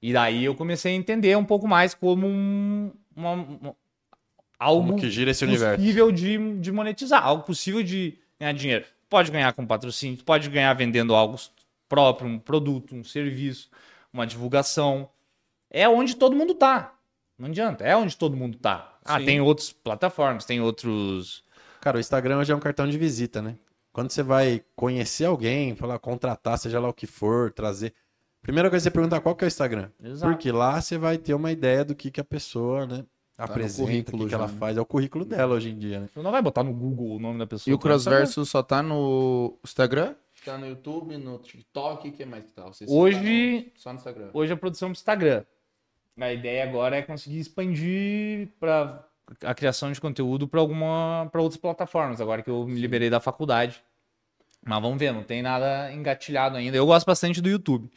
[0.00, 3.76] E daí eu comecei a entender um pouco mais como um, uma- uma-
[4.58, 5.76] algo Como que gira esse universo?
[5.76, 8.84] possível de, de monetizar, algo possível de ganhar dinheiro.
[9.08, 11.36] Pode ganhar com patrocínio, pode ganhar vendendo algo
[11.88, 13.70] próprio, um produto, um serviço,
[14.12, 15.08] uma divulgação.
[15.70, 16.94] É onde todo mundo tá.
[17.38, 18.98] Não adianta, é onde todo mundo tá.
[19.04, 19.26] Ah, Sim.
[19.26, 21.44] tem outras plataformas, tem outros.
[21.80, 23.56] Cara, o Instagram hoje é um cartão de visita, né?
[23.96, 27.94] quando você vai conhecer alguém, falar, contratar, seja lá o que for, trazer.
[28.46, 29.90] Primeira coisa que você pergunta qual que é o Instagram.
[30.02, 30.32] Exato.
[30.32, 33.04] Porque lá você vai ter uma ideia do que, que a pessoa, né,
[33.36, 34.54] apresenta, o currículo que, que ela né?
[34.58, 34.76] faz.
[34.76, 36.08] É o currículo dela hoje em dia, né?
[36.12, 37.70] Você não vai botar no Google o nome da pessoa.
[37.72, 40.14] E o Tá no Crossverso só tá no Instagram?
[40.44, 42.62] Tá no YouTube, no TikTok, o que mais que tá?
[42.62, 43.18] Vocês só Hoje-
[43.62, 44.30] tá no- Só no Instagram.
[44.32, 45.44] Hoje a produção é pro Instagram.
[46.18, 49.04] A ideia agora é conseguir expandir para
[49.42, 53.18] a criação de conteúdo para alguma para outras plataformas, agora que eu me liberei da
[53.18, 53.82] faculdade.
[54.64, 56.76] Mas vamos ver, não tem nada engatilhado ainda.
[56.76, 57.90] Eu gosto bastante do YouTube.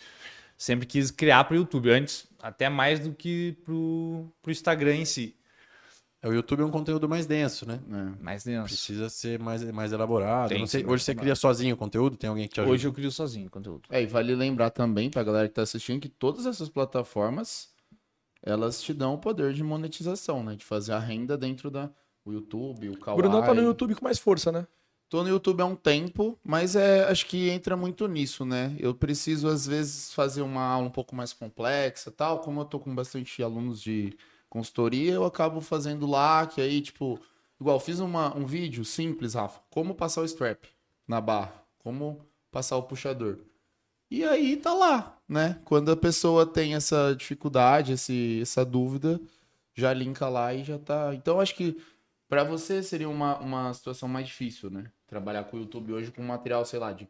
[0.60, 5.34] Sempre quis criar pro YouTube antes, até mais do que pro, pro Instagram em si.
[6.22, 7.80] É, O YouTube é um conteúdo mais denso, né?
[7.90, 8.22] É.
[8.22, 8.66] Mais denso.
[8.66, 10.50] Precisa ser mais, mais elaborado.
[10.50, 12.18] Tem sei, hoje você cria sozinho o conteúdo?
[12.18, 12.74] Tem alguém que te ajuda?
[12.74, 13.84] Hoje eu crio sozinho o conteúdo.
[13.90, 17.70] É, e vale lembrar também pra galera que tá assistindo que todas essas plataformas
[18.44, 20.58] elas te dão o poder de monetização, né?
[20.58, 21.90] De fazer a renda dentro da
[22.26, 23.22] o YouTube, o O Kawaii.
[23.22, 24.68] Brunão tá no YouTube com mais força, né?
[25.10, 28.76] Tô no YouTube há um tempo, mas é, acho que entra muito nisso, né?
[28.80, 32.42] Eu preciso, às vezes, fazer uma aula um pouco mais complexa tal.
[32.42, 34.16] Como eu tô com bastante alunos de
[34.48, 37.20] consultoria, eu acabo fazendo lá, que aí, tipo,
[37.60, 39.60] igual, fiz uma, um vídeo simples, Rafa.
[39.72, 40.66] Como passar o strap
[41.08, 41.56] na barra.
[41.80, 43.40] Como passar o puxador.
[44.12, 45.60] E aí tá lá, né?
[45.66, 49.20] Quando a pessoa tem essa dificuldade, esse, essa dúvida,
[49.76, 51.16] já linka lá e já tá.
[51.16, 51.82] Então acho que
[52.28, 54.92] pra você seria uma, uma situação mais difícil, né?
[55.10, 57.08] Trabalhar com o YouTube hoje com material, sei lá, de.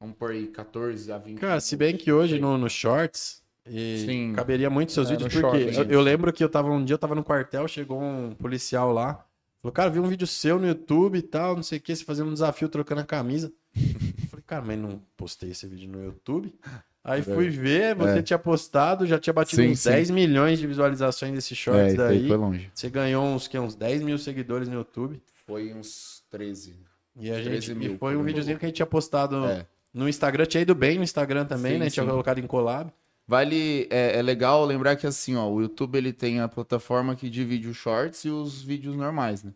[0.00, 1.38] Vamos por aí, 14 a 20.
[1.38, 4.32] Cara, se bem que hoje no, no Shorts e Sim.
[4.32, 6.94] caberia muito seus É, vídeos, porque Shorts, eu, eu lembro que eu tava um dia,
[6.94, 9.26] eu tava no quartel, chegou um policial lá,
[9.60, 12.04] falou, cara, vi um vídeo seu no YouTube e tal, não sei o que, você
[12.04, 13.52] fazendo um desafio trocando a camisa.
[13.76, 16.54] Eu falei, cara, mas não postei esse vídeo no YouTube.
[17.02, 18.22] Aí fui ver, você É.
[18.22, 19.90] tinha postado, já tinha batido Sim, uns sim.
[19.90, 22.28] 10 milhões de visualizações desse É, shorts aí daí.
[22.28, 22.70] foi longe.
[22.72, 25.20] Você ganhou uns, que, uns 10 mil seguidores no YouTube.
[25.46, 26.74] Foi uns 13.
[27.18, 29.66] E, a gente, 13 mil, e foi um videozinho que a gente tinha postado É.
[29.92, 30.46] no Instagram.
[30.46, 31.90] Tinha ido bem no Instagram também, Sim, né?
[31.90, 32.10] Tinha sim.
[32.10, 32.92] colocado em collab.
[33.26, 37.28] Vale, é, é legal lembrar que assim, ó, o YouTube ele tem a plataforma que
[37.28, 39.52] divide os shorts e os vídeos normais, né?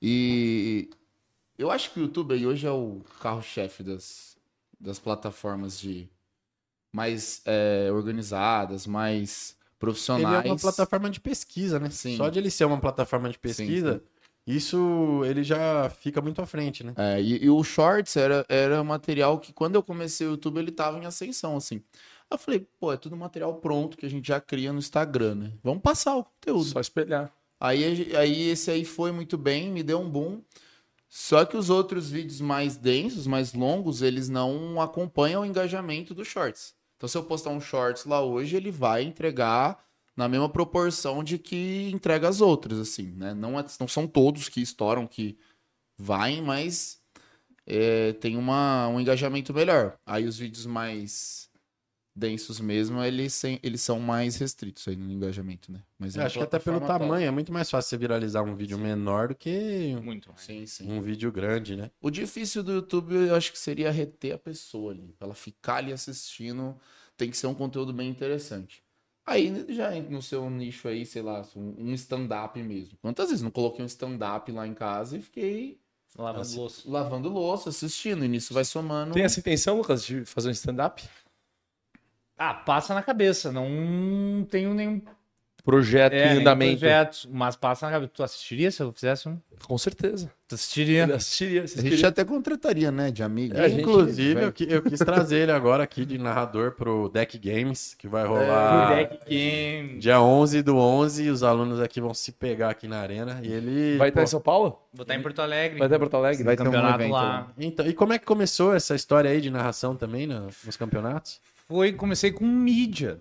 [0.00, 0.88] E
[1.58, 4.36] eu acho que o YouTube aí hoje é o carro-chefe das,
[4.78, 6.08] das plataformas de
[6.92, 10.44] mais é, organizadas, mais Ele profissionais.
[10.46, 11.90] é uma plataforma de pesquisa, né?
[11.90, 12.16] Sim.
[12.16, 14.02] Só de ele ser uma plataforma de pesquisa,
[14.54, 16.94] isso ele já fica muito à frente, né?
[16.96, 20.70] É, e, e o Shorts era, era material que quando eu comecei o YouTube ele
[20.70, 21.76] tava em ascensão, assim.
[22.30, 25.34] Aí eu falei, pô, é tudo material pronto que a gente já cria no Instagram,
[25.34, 25.52] né?
[25.62, 26.64] Vamos passar o conteúdo.
[26.64, 27.32] Só espelhar.
[27.58, 30.40] Aí, aí esse aí foi muito bem, me deu um boom.
[31.08, 36.28] Só que os outros vídeos mais densos, mais longos, eles não acompanham o engajamento dos
[36.28, 36.72] shorts.
[36.96, 39.84] Então, se eu postar um shorts lá hoje, ele vai entregar
[40.20, 43.32] na mesma proporção de que entrega as outras, assim, né?
[43.32, 45.38] Não, é- não são todos que estouram, que
[45.98, 47.00] vai, mas
[47.66, 49.98] é, tem uma, um engajamento melhor.
[50.04, 51.48] Aí os vídeos mais
[52.14, 55.82] densos mesmo, eles, sem- eles são mais restritos aí no engajamento, né?
[55.98, 58.76] Mas é acho que até pelo tamanho é muito mais fácil você viralizar um vídeo
[58.78, 60.30] menor do que Muito.
[60.36, 60.90] Sim, sim.
[60.90, 61.90] um vídeo grande, né?
[61.98, 65.14] O difícil do YouTube, eu acho que seria reter a pessoa ali.
[65.18, 66.76] Pra ela ficar ali assistindo,
[67.16, 68.82] tem que ser um conteúdo bem interessante.
[69.26, 72.98] Aí já entra no seu nicho aí, sei lá, um um stand-up mesmo.
[73.00, 75.80] Quantas vezes não coloquei um stand-up lá em casa e fiquei
[76.16, 76.82] Lavando Assim, louça.
[76.90, 79.14] lavando louça, assistindo, e nisso vai somando.
[79.14, 81.02] Tem essa intenção, Lucas, de fazer um stand-up?
[82.36, 83.52] Ah, passa na cabeça.
[83.52, 85.00] Não tenho nenhum
[85.64, 86.78] Projeto é, em andamento.
[86.80, 88.10] projeto, mas passa na cabeça.
[88.14, 89.38] Tu assistiria se eu fizesse um?
[89.64, 90.30] Com certeza.
[90.48, 91.02] Tu assistiria?
[91.04, 91.60] Ele assistiria.
[91.60, 91.90] A assistiria.
[91.96, 93.56] gente até contrataria, né, de amigo.
[93.56, 97.38] É, a gente- Inclusive, eu, eu quis trazer ele agora aqui de narrador pro Deck
[97.38, 99.98] Games, que vai Pro rolar deck game.
[99.98, 101.28] dia 11 do 11.
[101.28, 103.38] Os alunos aqui vão se pegar aqui na arena.
[103.42, 103.96] E ele.
[103.98, 104.80] Vai estar pô, em São Paulo?
[104.92, 105.78] Vou estar em Porto Alegre.
[105.78, 106.42] Vai estar em Porto Alegre?
[106.42, 107.22] Vai ter um campeonato evento lá.
[107.22, 107.52] lá.
[107.58, 111.38] Então, e como é que começou essa história aí de narração também no- nos campeonatos?
[111.68, 113.20] Foi, comecei com mídia,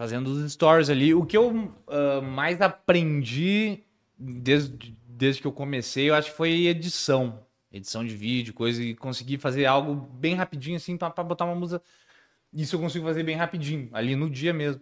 [0.00, 1.12] fazendo os stories ali.
[1.12, 3.82] O que eu ah, mais aprendi
[4.18, 7.44] desde, desde que eu comecei, eu acho que foi edição.
[7.70, 11.82] Edição de vídeo, coisa, e consegui fazer algo bem rapidinho, assim, pra botar uma música.
[12.50, 14.80] Isso eu consigo fazer bem rapidinho, ali no dia mesmo.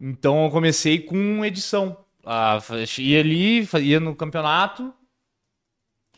[0.00, 2.02] Então eu comecei com edição.
[2.24, 2.58] Ah,
[2.96, 4.94] ia ali, ia no campeonato,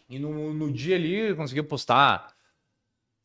[0.09, 2.33] e no, no dia ali eu conseguia postar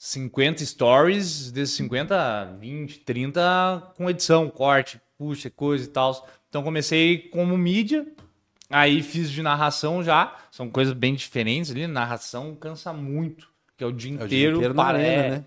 [0.05, 6.29] 50 stories, desses 50, 20, 30 com edição, corte, puxa, coisa e tal.
[6.47, 8.05] Então comecei como mídia,
[8.69, 13.87] aí fiz de narração já, são coisas bem diferentes ali, narração cansa muito, que é
[13.87, 15.43] o dia É o dia inteiro, inteiro na para, arena, é, né?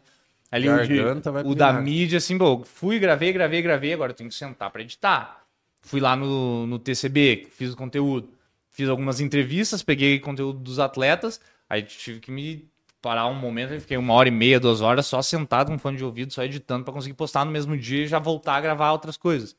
[0.51, 4.11] Ali o, de- Garganta vai o da mídia, assim, pô, fui, gravei, gravei, gravei, agora
[4.11, 5.45] eu tenho que sentar pra editar.
[5.83, 8.29] Fui lá no, no TCB, fiz o conteúdo,
[8.73, 11.41] fiz algumas entrevistas, peguei conteúdo dos atletas,
[11.71, 12.69] aí tive que me
[13.01, 15.97] parar um momento e fiquei uma hora e meia, duas horas só sentado com fone
[15.97, 18.93] de ouvido, só editando pra conseguir postar no mesmo dia e já voltar a gravar
[18.93, 19.57] outras coisas.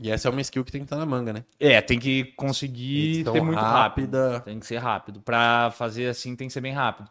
[0.00, 1.44] E essa é uma skill que tem que estar na manga, né?
[1.58, 4.16] É, tem que conseguir ser muito rápido.
[4.16, 4.40] rápida.
[4.40, 5.20] Tem que ser rápido.
[5.20, 7.10] Pra fazer assim, tem que ser bem rápido.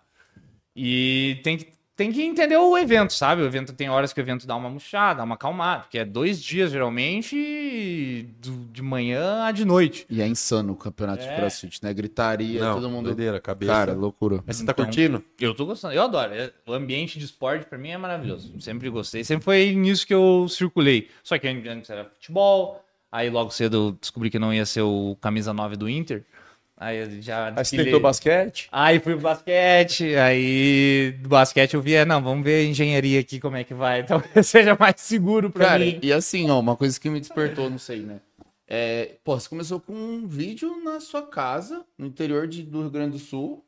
[0.76, 1.68] E tem que,
[2.00, 3.42] tem que entender o evento, sabe?
[3.42, 6.06] O evento tem horas que o evento dá uma murchada, dá uma acalmada, porque é
[6.06, 10.06] dois dias geralmente, do- de manhã a de noite.
[10.10, 11.30] E é insano o campeonato É.
[11.30, 11.94] de crossfit, né?
[11.94, 13.06] Gritaria, Não, todo mundo.
[13.06, 13.72] doideira, cabeça.
[13.74, 14.44] Cara, loucura.
[14.46, 15.24] Mas você tá Então- curtindo?
[15.40, 16.34] Eu tô gostando, eu adoro.
[16.34, 18.54] É- O ambiente de esporte pra mim é maravilhoso.
[18.60, 19.24] Sempre gostei.
[19.24, 21.10] Sempre foi nisso que eu circulei.
[21.24, 22.84] Só que antes era futebol.
[23.12, 26.24] Aí logo cedo eu descobri que não ia ser o camisa 9 do Inter.
[26.80, 28.70] Aí eu já Aí você tentou basquete.
[28.72, 33.20] Aí fui pro basquete, aí do basquete eu vi, é, não, vamos ver a engenharia
[33.20, 34.04] aqui como é que vai.
[34.08, 36.00] Talvez seja mais seguro pra Cara, mim.
[36.02, 38.22] e assim, ó, uma coisa que me despertou, não sei, né?
[38.66, 42.90] É, pô, você começou com um vídeo na sua casa, no interior de- do Rio
[42.92, 43.66] Grande do Sul.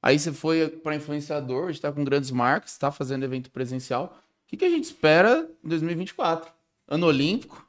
[0.00, 4.16] Aí você foi pra influenciador, hoje tá com grandes marcas, tá fazendo evento presencial.
[4.44, 6.52] O que, que a gente espera em 2024?
[6.86, 7.66] Ano Olímpico,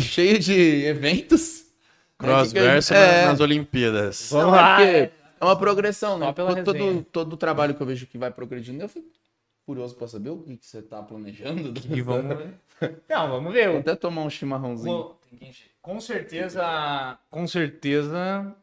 [0.00, 1.65] cheio de eventos.
[2.20, 2.28] Né?
[2.28, 4.28] Cross Que que a gente- verso é, nas Olimpíadas.
[4.30, 4.82] Vamos não, lá.
[4.82, 6.32] é é uma progressão, né?
[6.32, 9.06] Todo, todo, todo o trabalho que eu vejo que vai progredindo, eu fico
[9.66, 11.74] curioso pra saber o que, que você tá planejando.
[11.94, 12.38] E vamos
[13.08, 13.68] Não, vamos ver.
[13.70, 15.14] Vou até tomar um chimarrãozinho.
[15.82, 18.54] Com certeza, com certeza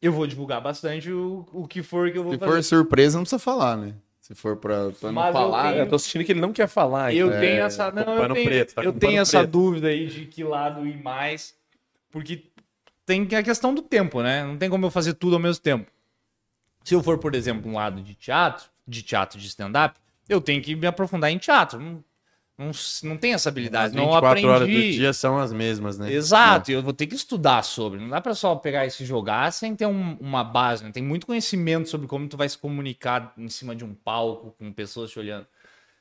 [0.00, 2.52] eu vou divulgar bastante o, o que for que eu vou Se fazer.
[2.52, 3.94] for surpresa, não precisa falar, né?
[4.20, 5.62] Se for pra, pra não Mas eu falar.
[5.70, 7.12] tenho- É, eu tô sentindo que ele não quer falar.
[7.14, 7.40] Eu então.
[7.40, 9.50] tenho essa, não, eu tenho, preto, tá eu tenho essa preto.
[9.50, 11.54] dúvida aí de que lado ir mais,
[12.10, 12.36] porque
[13.26, 14.44] tem a questão do tempo, né?
[14.44, 15.90] Não tem como eu fazer tudo ao mesmo tempo.
[16.84, 19.98] Se eu for, por exemplo, um lado de teatro, de teatro de stand-up,
[20.28, 21.78] eu tenho que me aprofundar em teatro.
[21.80, 22.04] Não,
[22.56, 22.70] não,
[23.04, 24.46] não tenho essa As habilidade, não 24 aprendi.
[24.46, 26.12] horas do dia são as mesmas, né?
[26.12, 28.00] Exato, eu vou ter que estudar sobre.
[28.00, 30.90] Não dá pra só pegar e se jogar sem ter um- uma base, né?
[30.90, 34.72] Tem muito conhecimento sobre como tu vai se comunicar em cima de um palco, com
[34.72, 35.46] pessoas te olhando.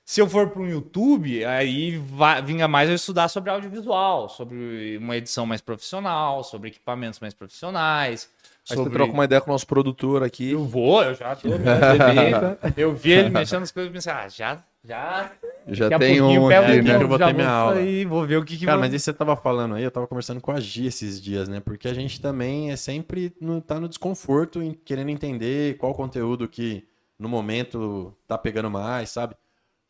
[0.08, 4.98] Se eu for para um YouTube, aí vai, vinha mais eu estudar sobre audiovisual, sobre
[5.00, 8.30] uma edição mais profissional, sobre equipamentos mais profissionais.
[8.70, 8.90] Aí sobre...
[8.90, 10.52] você troca uma ideia com o nosso produtor aqui.
[10.52, 11.50] Eu vou, eu já tô.
[12.78, 15.30] eu, vi ele mexendo nas coisas e pensei, ah, já, já.
[15.68, 16.48] Já tem um aqui, o
[16.82, 17.04] né?
[17.04, 17.76] Eu vou ter minha aula.
[17.76, 19.92] sair, vou ver o que, que Cara, vai- mas isso você tava falando aí, eu
[19.92, 21.60] tava conversando com a Gia esses dias, né?
[21.60, 26.48] Porque a gente também é sempre no, tá no desconforto, em, querendo entender qual conteúdo
[26.48, 26.88] que
[27.20, 29.36] no momento tá pegando mais, sabe?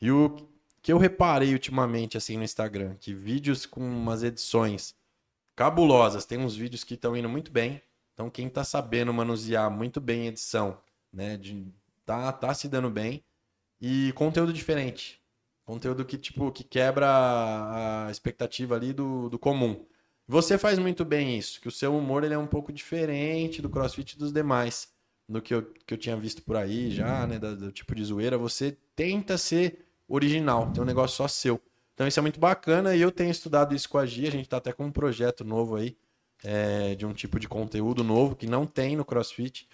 [0.02, 0.36] E o
[0.82, 4.96] que eu reparei ultimamente, assim, no Instagram, que vídeos com umas edições
[5.56, 7.82] cabulosas, tem uns vídeos que estão indo muito bem,
[8.14, 10.80] então quem tá sabendo manusear muito bem a edição,
[11.12, 11.38] né?
[11.38, 11.66] De,
[12.06, 13.24] tá, tá se dando bem,
[13.82, 15.22] e conteúdo diferente.
[15.66, 17.08] Conteúdo que, tipo, que quebra
[18.08, 19.86] a expectativa ali do, do comum.
[20.28, 23.70] Você faz muito bem isso, que o seu humor ele é um pouco diferente do
[23.70, 24.90] crossfit dos demais.
[25.30, 27.38] Do que eu, que eu tinha visto por aí já, né?
[27.38, 28.38] da- Do, tipo de zoeira.
[28.38, 31.62] Você tenta ser original, tem um negócio só seu.
[31.94, 34.28] Então isso é muito bacana e eu tenho estudado isso com a Gia.
[34.28, 35.98] A gente tá até com um projeto novo aí,
[36.44, 39.68] é, de um tipo de conteúdo novo que não tem no crossfit,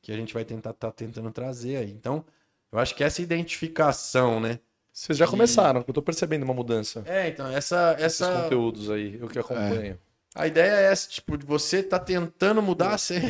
[0.00, 1.90] que a gente vai tentar tá tentando trazer aí.
[1.90, 2.24] Então,
[2.70, 4.60] eu acho que essa identificação, né?
[4.92, 7.02] Vocês já começaram, que eu tô percebendo uma mudança.
[7.06, 9.98] É, então, essa, Esses essa, conteúdos aí, eu que acompanho.
[10.32, 13.20] A ideia é essa, tipo, de você tá tentando mudar, você.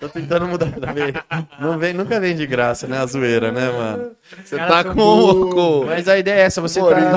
[0.00, 1.12] Tô tentando mudar também.
[1.60, 2.96] Não vem, nunca vem de graça, né?
[2.96, 4.16] A zoeira, né, mano?
[4.42, 5.84] Você tá com, com...
[5.84, 7.12] Mas a ideia é essa, você tá,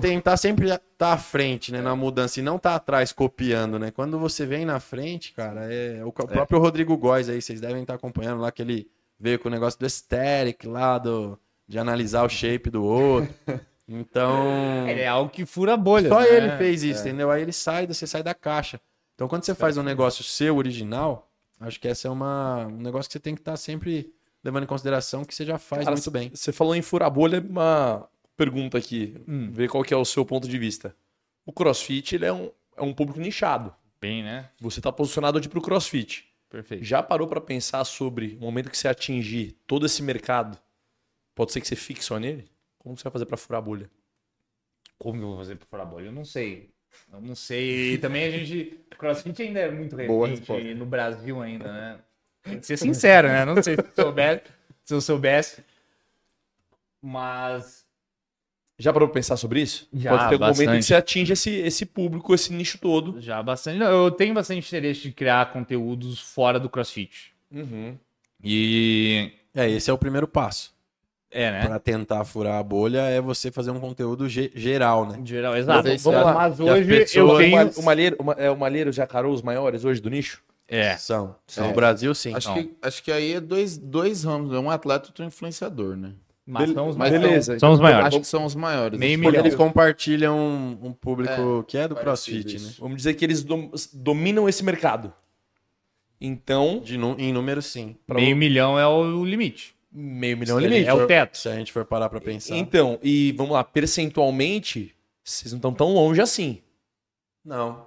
[0.00, 3.92] tentar sempre estar à frente, né, na mudança e não tá atrás copiando, né?
[3.92, 7.82] Quando você vem na frente, cara, é o, o próprio Rodrigo Góes aí, vocês devem
[7.82, 8.88] estar acompanhando lá que ele
[9.20, 13.32] veio com o negócio do aesthetic lá do de analisar o shape do outro.
[13.88, 16.08] Então, É algo que fura a bolha.
[16.08, 16.36] só né?
[16.36, 17.30] ele fez isso, entendeu?
[17.30, 18.80] Aí ele sai, você sai da caixa.
[19.14, 21.25] Então, quando você faz um negócio seu, original,
[21.60, 24.12] acho que essa é uma, um negócio que você tem que estar sempre
[24.44, 26.30] levando em consideração que você já faz Cara, muito bem.
[26.32, 29.50] Você falou em furar bolha, uma pergunta aqui, Hum.
[29.50, 30.94] ver qual que é o seu ponto de vista.
[31.44, 33.74] O CrossFit, ele é um, é um público nichado.
[34.00, 34.50] Bem, né?
[34.60, 36.28] Você tá posicionado hoje pro CrossFit.
[36.48, 36.84] Perfeito.
[36.84, 40.58] Já parou pra pensar sobre o momento que você atingir todo esse mercado?
[41.34, 42.48] Pode ser que você fique só nele?
[42.78, 43.90] Como você vai fazer pra furar a bolha?
[44.98, 46.06] Como que eu vou fazer pra furar a bolha?
[46.06, 46.70] Eu não sei.
[47.12, 47.94] Eu não sei.
[47.94, 48.78] E também a gente.
[48.98, 51.98] CrossFit ainda é muito recente no Brasil ainda, né?
[52.42, 53.44] Tem que ser sincero, né?
[53.44, 54.42] Não sei se eu soubesse.
[54.84, 55.64] Se eu soubesse.
[57.02, 57.84] Mas.
[58.78, 59.88] Já parou pra pensar sobre isso?
[59.92, 60.78] Já, Pode ter algum momento em bastante.
[60.80, 63.20] que você atinge esse, esse público, esse nicho todo.
[63.22, 63.78] Já bastante.
[63.78, 67.32] não, Eu tenho bastante interesse de criar conteúdos fora do CrossFit.
[67.50, 67.96] Uhum.
[68.44, 69.32] E.
[69.54, 70.75] É, esse é o primeiro passo.
[71.30, 71.66] É, né?
[71.66, 75.20] Pra tentar furar a bolha é você fazer um conteúdo ge- geral, né?
[75.24, 75.82] Geral, exato.
[75.88, 76.32] Vamos- vamos lá.
[76.32, 77.70] Mas hoje eu pessoas- tenho.
[77.76, 80.42] O, malheiro, o ma- é, o malheiro já carou os maiores hoje do nicho?
[80.68, 80.96] É.
[80.96, 81.36] São.
[81.56, 81.60] É.
[81.60, 82.34] No Brasil, sim.
[82.34, 82.54] Acho, Não.
[82.56, 86.12] que, acho que aí é dois, dois ramos, é um atleta e outro influenciador, né?
[86.48, 87.28] Mas são os Mas maiores.
[87.28, 87.58] beleza.
[87.58, 88.06] São os maiores.
[88.06, 88.98] Acho que são os maiores.
[88.98, 89.44] Meio Acho Porque milhão.
[89.46, 92.54] eles compartilham um, um público que é do CrossFit, né?
[92.54, 92.80] isso.
[92.80, 95.12] Vamos dizer que eles dom- dominam esse mercado.
[96.20, 97.96] Então, De em número, sim.
[98.06, 99.74] pra Meio milhão é o limite.
[99.96, 100.86] Meio milhão limite.
[100.88, 101.38] É o teto.
[101.38, 102.54] Se a gente for parar pra pensar.
[102.56, 104.94] Então, e vamos lá, percentualmente,
[105.24, 106.62] vocês não estão tão longe assim.
[107.44, 107.86] Não.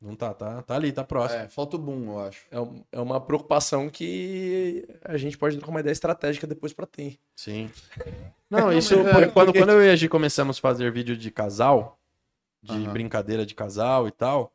[0.00, 1.42] Não tá, tá, tá ali, tá próximo.
[1.42, 2.44] É, falta o boom, eu acho.
[2.50, 2.56] É,
[2.98, 7.18] é uma preocupação que a gente pode trocar uma ideia estratégica depois pra ter.
[7.36, 7.70] Sim.
[8.50, 8.96] Não, isso é,
[9.30, 11.98] quando, porque- quando eu e a Gi começamos a fazer vídeo de casal,
[12.62, 14.52] de brincadeira de casal e tal,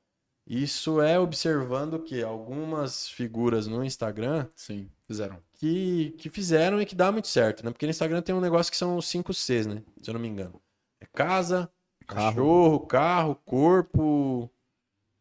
[0.48, 5.38] isso é observando que algumas figuras no Instagram Sim, fizeram.
[5.54, 7.72] que, que fizeram e que dá muito certo, né?
[7.72, 9.84] Porque no Instagram tem um negócio que são os 5 Cs, né?
[10.02, 10.62] Se eu não me engano.
[11.02, 11.70] É casa,
[12.08, 14.50] cachorro, carro, corpo.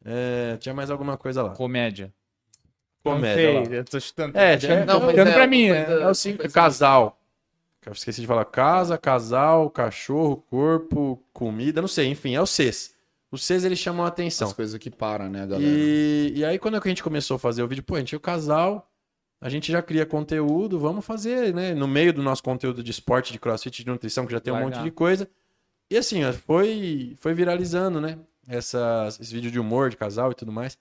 [0.04, 1.50] é, tinha mais alguma coisa lá.
[1.50, 2.12] Comédia.
[3.02, 3.52] Comédia.
[3.52, 3.66] Não lá.
[3.66, 4.36] sei, eu tô chutando.
[4.38, 7.20] É, Tô tinha- chutando mas pra é mim, coisa- É o cinco, casal.
[7.84, 8.44] Eu esqueci de falar.
[8.46, 12.95] Casa, casal, cachorro, corpo, comida, não sei, enfim, é o Cs.
[13.30, 14.48] Os Cs eles chamam a atenção.
[14.48, 15.62] As coisas que param, né, galera?
[15.62, 18.18] E, e aí, quando a gente começou a fazer o vídeo, pô, a gente é
[18.18, 18.90] o casal,
[19.40, 21.74] a gente já cria conteúdo, vamos fazer, né?
[21.74, 24.56] No meio do nosso conteúdo de esporte, de crossfit, de nutrição, que já tem um
[24.56, 24.78] Largar.
[24.78, 25.28] monte de coisa.
[25.90, 28.18] E assim, foi, foi viralizando, né?
[28.48, 30.78] Essa, esse vídeo de humor de casal e tudo mais.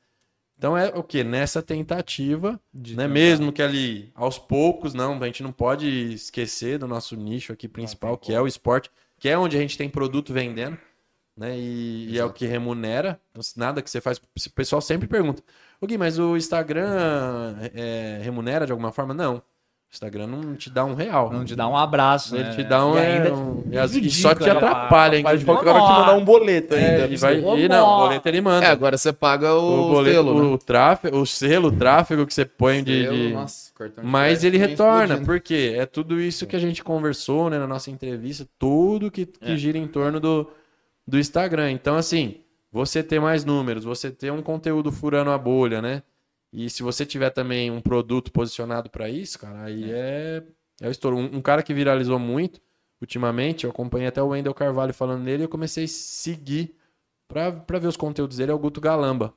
[0.57, 1.23] Então é o que?
[1.23, 3.07] Nessa tentativa, né?
[3.07, 7.67] Mesmo que ali, aos poucos, não, a gente não pode esquecer do nosso nicho aqui
[7.67, 8.89] principal, que é o esporte,
[9.19, 10.77] que é onde a gente tem produto vendendo,
[11.38, 11.57] né?
[11.57, 13.19] E, e é o que remunera.
[13.31, 14.17] Então, se nada que você faz.
[14.17, 15.41] O pessoal sempre pergunta:
[15.81, 19.13] O Gui, mas o Instagram é, remunera de alguma forma?
[19.13, 19.36] Não.
[19.38, 21.31] O Instagram não te dá um real.
[21.31, 22.55] Não te dá um abraço, Ele né?
[22.55, 22.95] te dá um.
[22.95, 24.49] E é, ainda um- e as- só te né?
[24.51, 25.45] atrapalha, Mas hein?
[25.45, 26.88] pode que te mandar um boleto ainda.
[27.05, 28.65] É, e, vai, e não, o boleto ele manda.
[28.65, 30.49] É, agora você paga o, o boleto, selo, né?
[30.53, 33.03] o tráfego, o selo, o tráfego que você põe de.
[33.05, 35.25] Selo, de- nossa, cartão de Mas ele vem retorna, explodindo.
[35.27, 39.55] porque é tudo isso que a gente conversou né, na nossa entrevista, tudo que, que
[39.55, 40.49] gira em torno do,
[41.08, 41.72] do Instagram.
[41.72, 42.41] Então, assim,
[42.72, 46.03] você ter mais números, você ter um conteúdo furando a bolha, né?
[46.51, 50.43] E se você tiver também um produto posicionado para isso, cara, aí é,
[50.82, 51.18] é o estouro.
[51.18, 52.62] Um, um cara que viralizou muito
[53.01, 56.76] ultimamente, eu acompanhei até o Wendel Carvalho falando nele, eu comecei a seguir
[57.28, 59.34] pra, pra ver os conteúdos dele, é o Guto Galamba.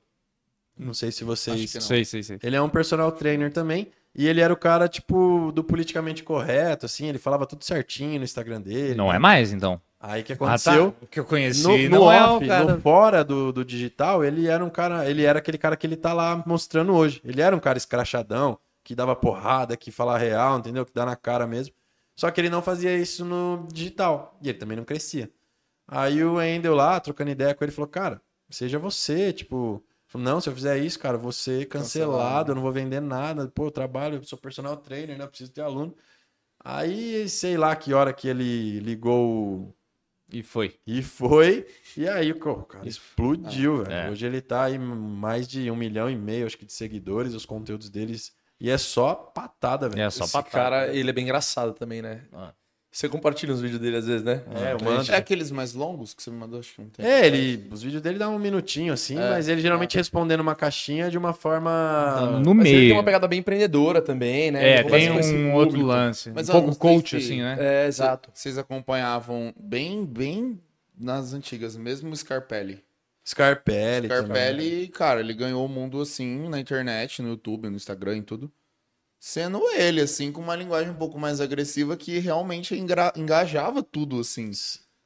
[0.79, 1.81] Não sei se vocês Acho que não.
[1.83, 2.39] Sei, sei, sei.
[2.41, 3.91] ele é um personal trainer também.
[4.15, 7.07] E ele era o cara, tipo, do politicamente correto, assim.
[7.07, 8.95] Ele falava tudo certinho no Instagram dele.
[8.95, 9.81] Não é mais, então.
[10.01, 10.45] Aí que Ah, tá.
[10.47, 10.95] aconteceu?
[11.03, 12.77] O que eu conheci No, no não é off, o cara...
[12.77, 15.09] no fora do, do digital, ele era um cara.
[15.11, 17.21] Ele era aquele cara que ele tá lá mostrando hoje.
[17.25, 20.87] Ele era um cara escrachadão, que dava porrada, que falava real, entendeu?
[20.87, 21.75] Que dá na cara mesmo.
[22.15, 24.39] Só que ele não fazia isso no digital.
[24.41, 25.31] E ele também não crescia.
[25.87, 28.21] Aí o Endel lá, trocando ideia com ele, falou: Cara,
[28.51, 29.83] seja você, tipo.
[30.15, 32.51] Não, se eu fizer isso, cara, ser cancelado, Cancelado.
[32.53, 33.47] eu não vou vender nada.
[33.49, 35.25] Pô, eu trabalho, eu sou personal trainer, né?
[35.25, 35.95] Eu preciso ter aluno.
[36.65, 39.29] Aí, sei lá que hora que ele ligou
[39.69, 39.75] o-
[40.31, 40.75] E foi.
[40.87, 41.67] e foi.
[41.97, 43.93] E aí o cara explodiu, velho.
[43.93, 44.11] É.
[44.11, 47.35] Hoje ele tá aí mais de um milhão e meio, acho que, de seguidores.
[47.35, 48.33] Os conteúdos deles.
[48.61, 50.03] E é só patada, velho.
[50.03, 50.53] É só Esse patada.
[50.53, 52.27] cara, ele é bem engraçado também, né?
[52.33, 52.53] Ah.
[52.91, 54.43] Você compartilha os vídeos dele às vezes, né?
[54.57, 55.13] É, eu mando.
[55.13, 57.05] É aqueles mais longos que você me mandou, acho que não tem.
[57.05, 57.69] É, ele.
[57.71, 59.31] Os vídeos dele dão um minutinho assim, É.
[59.31, 62.41] mas ele geralmente respondendo uma caixinha de uma forma.
[62.43, 62.95] No Mas ele tem meio.
[62.97, 64.79] uma pegada bem empreendedora também, né?
[64.79, 65.87] É, tem um outro público.
[65.87, 66.33] lance.
[66.35, 67.57] Mas um pouco coach, se- assim, né?
[67.61, 68.31] É, exato.
[68.33, 70.59] Vocês acompanhavam bem, bem
[70.99, 72.83] nas antigas, mesmo o Scarpelli.
[73.25, 74.09] Scarpelli.
[74.09, 74.25] também.
[74.25, 78.51] Scarpelli, cara, ele ganhou o mundo assim na internet, no YouTube, no Instagram e tudo.
[79.21, 82.75] Sendo ele, assim, com uma linguagem um pouco mais agressiva que realmente
[83.17, 84.51] engajava tudo, assim.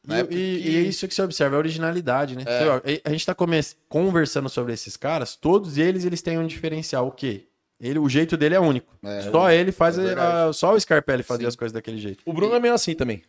[0.06, 2.42] E, época e- que- e é isso que você observa, é a originalidade, né?
[2.46, 2.58] É.
[2.58, 6.46] Você, ó, a gente tá come- conversando sobre esses caras, todos eles eles têm um
[6.46, 7.06] diferencial.
[7.06, 7.46] O quê?
[7.80, 8.96] Ele, o jeito dele é único.
[9.02, 9.98] É, só ele faz.
[9.98, 11.48] é a- só o Scarpelli fazia Sim.
[11.48, 12.22] as coisas daquele jeito.
[12.26, 13.22] O Bruno é meio assim também.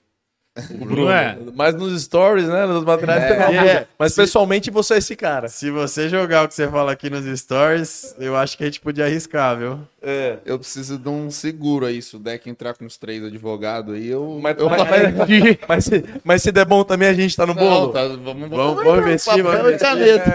[0.69, 1.35] O Bruno é.
[1.55, 2.67] Mas nos stories, né?
[2.67, 3.23] Nos materiais.
[3.23, 3.87] É, tem uma- é.
[3.97, 5.47] Mas pessoalmente você é esse cara.
[5.47, 8.79] Se você jogar o que você fala aqui nos stories, eu acho que a gente
[8.79, 9.79] podia arriscar, viu?
[9.99, 10.37] É.
[10.45, 12.01] Eu preciso de um seguro aí.
[12.03, 14.39] Se o deck entrar com os três advogados aí, eu.
[14.41, 14.79] Mas, eu mas,
[15.17, 17.91] mas- mas se, mas se der bom também, a gente tá no Não, bolo.
[17.91, 19.87] tá, vamos, Vamos, vamos investir, vamos investir.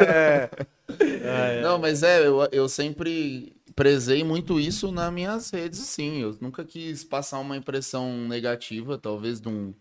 [0.02, 0.50] É.
[1.62, 6.22] Não, mas é, eu, eu sempre prezei muito isso nas minhas redes, sim.
[6.22, 9.72] Eu nunca quis passar uma impressão negativa, talvez, de um,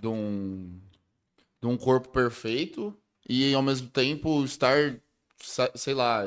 [0.00, 0.78] de um,
[1.60, 2.96] de um corpo perfeito
[3.28, 4.94] e, ao mesmo tempo, estar,
[5.74, 6.24] sei lá,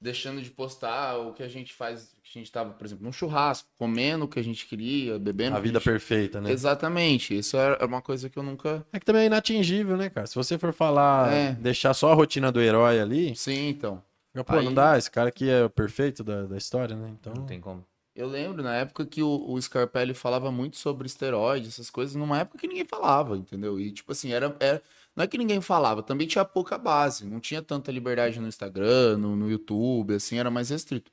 [0.00, 3.12] deixando de postar o que a gente faz, que a gente tava, por exemplo, num
[3.12, 5.56] churrasco, comendo o que a gente queria, bebendo.
[5.56, 5.84] A o que vida gente...
[5.90, 6.50] perfeita, né?
[6.50, 7.36] Exatamente.
[7.36, 8.84] Isso é uma coisa que eu nunca...
[8.92, 10.26] É que também é inatingível, né, cara?
[10.26, 11.52] Se você for falar, É.
[11.52, 14.02] deixar só a rotina do herói ali, Sim, então.
[14.46, 17.10] Pô, Aí- não dá, esse cara aqui é o perfeito da, da história, né?
[17.20, 17.34] Então.
[17.34, 17.84] Não tem como.
[18.14, 22.38] Eu lembro na época que o, o Scarpelli falava muito sobre esteroides, essas coisas, numa
[22.40, 23.78] época que ninguém falava, entendeu?
[23.80, 24.82] E, tipo assim, era, era-
[25.14, 29.16] não é que ninguém falava, também tinha pouca base, não tinha tanta liberdade no Instagram,
[29.18, 31.10] no, no YouTube, assim, era mais restrito.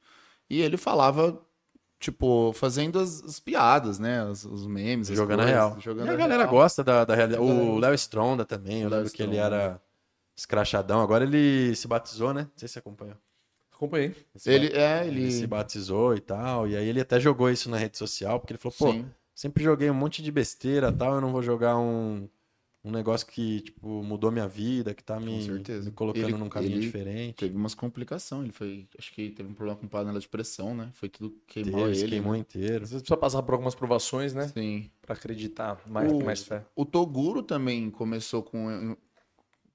[0.49, 1.39] E ele falava,
[1.99, 4.23] tipo, fazendo as, as piadas, né?
[4.25, 5.79] Os, os memes, Jogando a coisas, real.
[5.79, 6.49] Jogando E a a galera real.
[6.49, 7.43] gosta da, da realidade.
[7.43, 7.79] A O.
[7.79, 9.55] Léo Stronda também, eu lembro que ele Stronda.
[9.55, 9.81] era
[10.35, 11.01] escrachadão.
[11.01, 12.43] Agora ele se batizou, né?
[12.43, 13.17] Não sei se você acompanhou.
[13.77, 14.13] Acompanhei.
[14.35, 15.31] se Ele, é, ele ele...
[15.31, 16.67] se batizou e tal.
[16.67, 19.05] E aí ele até jogou isso na rede social, porque ele falou, pô, Sim.
[19.35, 22.27] sempre joguei um monte de besteira e tal, eu não vou jogar um,
[22.83, 26.73] um negócio que, tipo, mudou minha vida, que tá me, me colocando Ele- num caminho
[26.73, 27.35] ele diferente.
[27.35, 28.87] Teve umas complicações, ele foi...
[28.97, 30.89] Acho que teve um problema com panela de pressão, né?
[30.93, 32.09] Foi tudo queimou Teve, ele.
[32.09, 32.39] queimou né?
[32.39, 32.83] inteiro.
[32.83, 34.47] Às vezes precisa passar por algumas provações, né?
[34.47, 34.89] Sim.
[35.03, 36.65] Pra acreditar mais, O- mais fé.
[36.75, 38.97] O Toguro também começou com.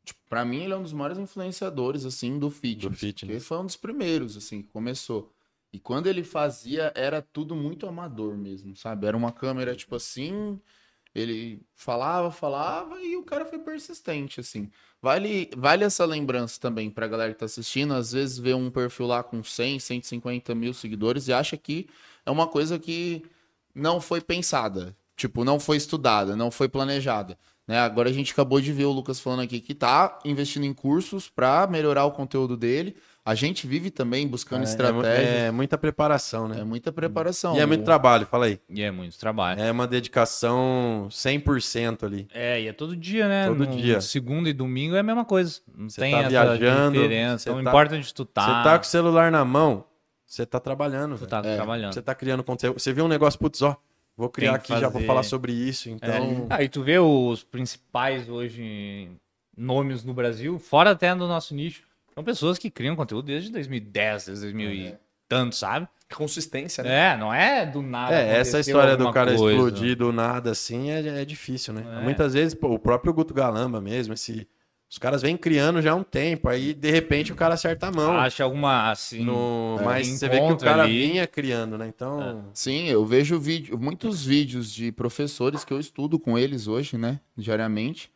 [0.05, 2.90] Tipo, pra mim, ele é um dos maiores influenciadores, assim, do fitness.
[2.90, 3.34] Do fitness.
[3.36, 5.32] Porque foi um dos primeiros, assim, que começou.
[5.72, 9.07] E quando ele fazia, era tudo muito amador mesmo, sabe?
[9.07, 10.61] Era uma câmera, tipo assim.
[11.14, 14.70] Ele falava, falava e o cara foi persistente, assim.
[15.00, 17.94] Vale, vale essa lembrança também pra galera que tá assistindo.
[17.94, 21.88] Às vezes vê um perfil lá com 100, 150 mil seguidores e acha que
[22.24, 23.22] é uma coisa que
[23.74, 24.96] não foi pensada.
[25.16, 27.38] Tipo, não foi estudada, não foi planejada.
[27.67, 27.79] Né?
[27.79, 31.29] Agora a gente acabou de ver o Lucas falando aqui que tá investindo em cursos
[31.29, 32.97] pra melhorar o conteúdo dele.
[33.25, 35.29] A gente vive também buscando É, estratégia.
[35.29, 36.59] é, muita preparação, né?
[36.61, 37.57] É, muita preparação.
[37.57, 38.59] E é muito trabalho, fala aí.
[38.69, 39.61] E é muito trabalho.
[39.61, 42.27] É uma dedicação 100% ali.
[42.35, 43.47] É, e é todo dia, né?
[43.47, 44.01] Todo No dia.
[44.01, 45.61] Segunda e domingo é a mesma coisa.
[45.77, 47.39] Não Você tem tá essa viajando, diferença.
[47.45, 48.43] você Não tá- importa onde tu tá.
[48.45, 49.85] Você tá com o celular na mão,
[50.27, 51.15] você tá trabalhando.
[51.17, 51.29] Velho.
[51.31, 51.55] tá É.
[51.57, 51.95] trabalhando.
[51.95, 52.81] Você tá criando conteúdo.
[52.81, 53.77] Você viu um negócio, putz, ó,
[54.17, 55.07] vou criar aqui que já, vou fazer.
[55.07, 55.89] falar sobre isso.
[55.91, 59.11] Então, Ah, e tu vê os principais hoje
[59.57, 61.83] nomes no Brasil, fora até do nosso nicho,
[62.15, 64.95] são pessoas que criam conteúdo desde 2010, desde 2000 e
[65.29, 65.89] tanto, sabe?
[66.15, 67.15] Consistência, né?
[67.15, 68.15] É, não é do nada.
[68.15, 69.55] é, essa história do cara coisa.
[69.57, 71.83] explodir do nada assim é, é difícil, né?
[72.01, 72.03] É.
[72.03, 74.47] Muitas vezes, pô, o próprio Guto Galamba mesmo, esse,
[74.93, 77.90] os caras vêm criando já há um tempo, aí de repente o cara acerta a
[77.90, 78.12] mão.
[78.12, 79.24] Acha alguma assim.
[79.24, 79.78] no...
[79.80, 81.09] é, Mas você vê que o cara ali.
[81.09, 81.88] vinha criando, né?
[81.88, 86.99] Então, Sim, eu vejo vídeo, muitos vídeos de professores que eu estudo com eles hoje,
[86.99, 87.20] né?
[87.34, 88.12] Diariamente.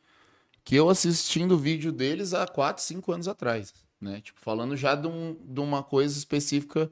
[0.62, 3.72] Que eu assistindo o vídeo deles há 4, 5 anos atrás.
[3.98, 4.20] Né?
[4.20, 6.90] Tipo, falando já de, um- de uma coisa específica.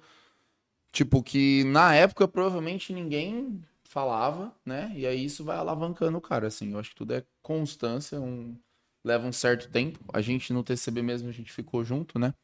[0.92, 4.90] Tipo, que na época provavelmente ninguém falava, né?
[4.96, 6.72] E aí isso vai alavancando o cara, assim.
[6.72, 8.56] Eu acho que tudo é constância, um...
[9.04, 10.00] leva um certo tempo.
[10.12, 12.34] A gente no TCB mesmo, a gente ficou junto, né?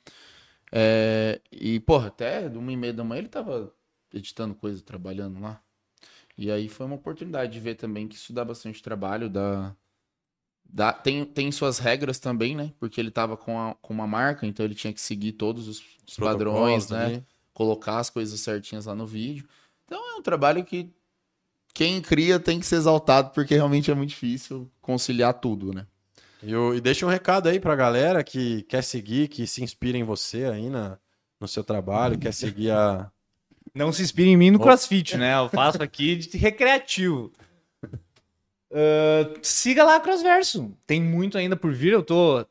[0.73, 3.73] É, E, porra, até de uma e meia da manhã ele tava
[4.13, 5.63] editando coisa, trabalhando lá.
[6.39, 9.75] E aí foi uma oportunidade de ver também que isso dá bastante trabalho, dá...
[10.65, 12.73] dá- tem, tem suas regras também, né?
[12.79, 15.83] Porque ele tava com, a- com uma marca, então ele tinha que seguir todos os,
[16.07, 17.07] os padrões, né?
[17.07, 17.25] ali.
[17.55, 19.49] Colocar as coisas certinhas lá no vídeo.
[19.87, 20.91] Então é um trabalho que
[21.75, 25.87] quem cria tem que ser exaltado, porque realmente é muito difícil conciliar tudo, né?
[26.43, 29.99] E, o- e deixa um recado aí pra galera que quer seguir, que se inspira
[29.99, 30.99] em você aí na,
[31.41, 33.11] no seu trabalho, quer seguir a.
[33.75, 35.37] Não se inspire em mim no crossfit, né?
[35.39, 37.31] Eu faço aqui de recreativo.
[38.73, 40.77] Ah, siga lá a Crossverso.
[40.87, 41.93] Tem muito ainda por vir.
[41.93, 42.45] Eu tô.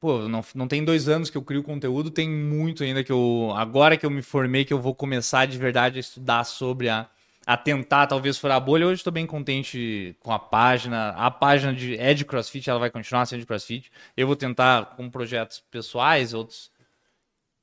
[0.00, 3.52] Pô, não, não tem dois anos que eu crio conteúdo, tem muito ainda que eu.
[3.56, 7.08] Agora que eu me formei, que eu vou começar de verdade a estudar sobre a.
[7.48, 8.86] A tentar talvez furar a bolha.
[8.86, 11.12] Hoje estou bem contente com a página.
[11.12, 13.90] A página de, é de CrossFit, ela vai continuar sendo de CrossFit.
[14.14, 16.70] Eu vou tentar com projetos pessoais, outros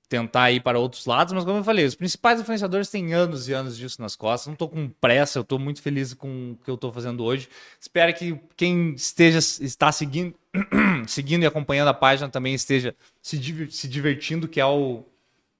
[0.09, 3.53] tentar ir para outros lados, mas como eu falei, os principais influenciadores têm anos e
[3.53, 4.47] anos disso nas costas.
[4.47, 7.47] Não tô com pressa, eu tô muito feliz com o que eu tô fazendo hoje.
[7.79, 10.33] Espero que quem esteja está seguindo,
[11.07, 15.03] seguindo e acompanhando a página também esteja se, se divertindo, que é o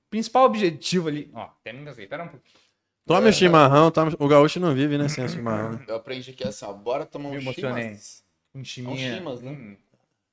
[0.10, 1.30] principal objetivo ali.
[1.32, 2.65] Ó, até me engasguei, pera um pouquinho.
[3.06, 4.16] Tome o chimarrão, tome...
[4.18, 5.74] o gaúcho não vive, né, sem o chimarrão.
[5.74, 5.86] né?
[5.88, 7.84] Eu aprendi aqui assim, ó, bora tomar Me um emocionei.
[7.84, 8.24] chimas.
[8.54, 9.16] Um É um chiminha.
[9.16, 9.52] chimas, né?
[9.52, 9.78] Hum.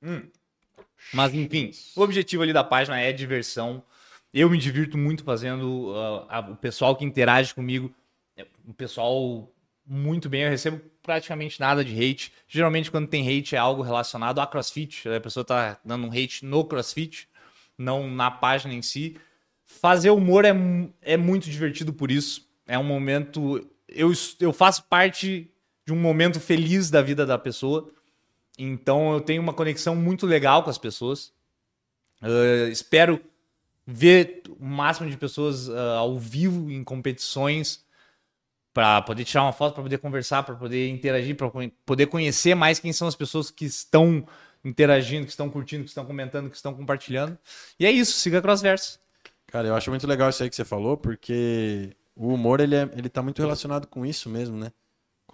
[0.01, 0.21] Hum.
[1.13, 3.83] Mas enfim, o objetivo ali da página é diversão.
[4.33, 5.93] Eu me divirto muito fazendo.
[6.27, 7.93] ah, a- o pessoal que interage comigo,
[8.35, 9.47] é um pessoal
[9.85, 10.41] muito bem.
[10.43, 12.33] Eu recebo praticamente nada de hate.
[12.47, 15.07] Geralmente, quando tem hate, é algo relacionado a crossfit.
[15.07, 17.27] A pessoa tá dando um hate no crossfit,
[17.77, 19.17] não na página em si.
[19.65, 20.53] Fazer humor é,
[21.01, 22.49] é muito divertido por isso.
[22.67, 23.67] É um momento.
[23.87, 25.51] Eu, eu faço parte
[25.85, 27.89] de um momento feliz da vida da pessoa.
[28.57, 31.33] Então eu tenho uma conexão muito legal com as pessoas.
[32.21, 33.19] Eh, espero
[33.85, 37.83] ver o máximo de pessoas ah, ao vivo em competições
[38.73, 41.49] para poder tirar uma foto, para poder conversar, para poder interagir, para
[41.85, 44.25] poder conhecer mais quem são as pessoas que estão
[44.63, 47.37] interagindo, que estão curtindo, que estão comentando, que estão compartilhando.
[47.79, 48.99] E é isso, siga a Crossverso.
[49.47, 52.89] Cara, eu acho muito legal isso aí que você falou, porque o humor, ele, é,
[52.95, 54.71] ele tá muito relacionado com isso mesmo, né?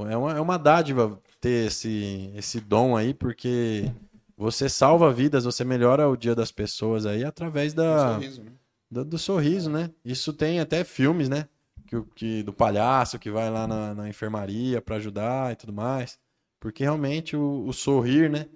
[0.08, 3.92] É uma, é uma dádiva ter esse, esse dom aí, porque
[4.38, 8.52] você salva vidas, você melhora o dia das pessoas aí através da, sorriso, né?
[8.90, 9.92] do, do sorriso, né?
[10.06, 11.50] Isso tem até filmes, né?
[11.86, 16.18] Que, que, do palhaço que vai lá na, na enfermaria pra ajudar e tudo mais.
[16.60, 18.48] Porque realmente o, o sorrir, né?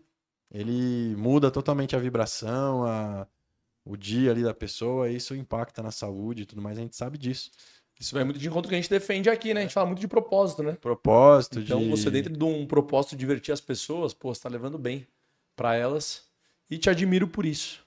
[0.50, 3.28] Ele muda totalmente a vibração, a,
[3.84, 6.96] o dia ali da pessoa, e isso impacta na saúde e tudo mais, a gente
[6.96, 7.52] sabe disso.
[8.04, 9.62] Isso vai muito de encontro que a gente defende aqui, né?
[9.62, 10.74] A gente fala muito de propósito, né?
[10.74, 11.90] Propósito Então, de...
[11.90, 15.08] você dentro de um propósito de divertir as pessoas, pô, você tá levando bem
[15.56, 16.26] pra elas.
[16.70, 17.82] E te admiro por isso.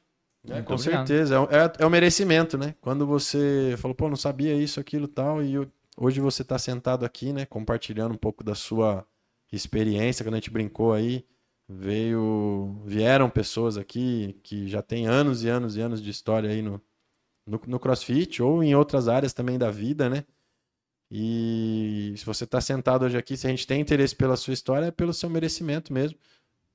[0.48, 1.06] É, com obrigado.
[1.06, 1.34] certeza.
[1.34, 2.74] É, o- é, é o merecimento, né?
[2.80, 7.04] Quando você falou, pô, não sabia isso, aquilo tal, e eu- hoje você tá sentado
[7.04, 7.44] aqui, né?
[7.44, 9.04] Compartilhando um pouco da sua
[9.52, 11.26] experiência, quando a gente brincou aí,
[11.68, 12.80] veio.
[12.86, 16.80] Vieram pessoas aqui que já têm anos e anos e anos de história aí no,
[17.47, 20.24] no, no CrossFit ou em outras áreas também da vida, né?
[21.11, 24.86] E se você tá sentado hoje aqui, se a gente tem interesse pela sua história,
[24.86, 26.18] é pelo seu merecimento mesmo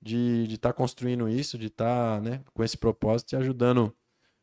[0.01, 3.93] de estar construindo isso, de estar né, com esse propósito e ajudando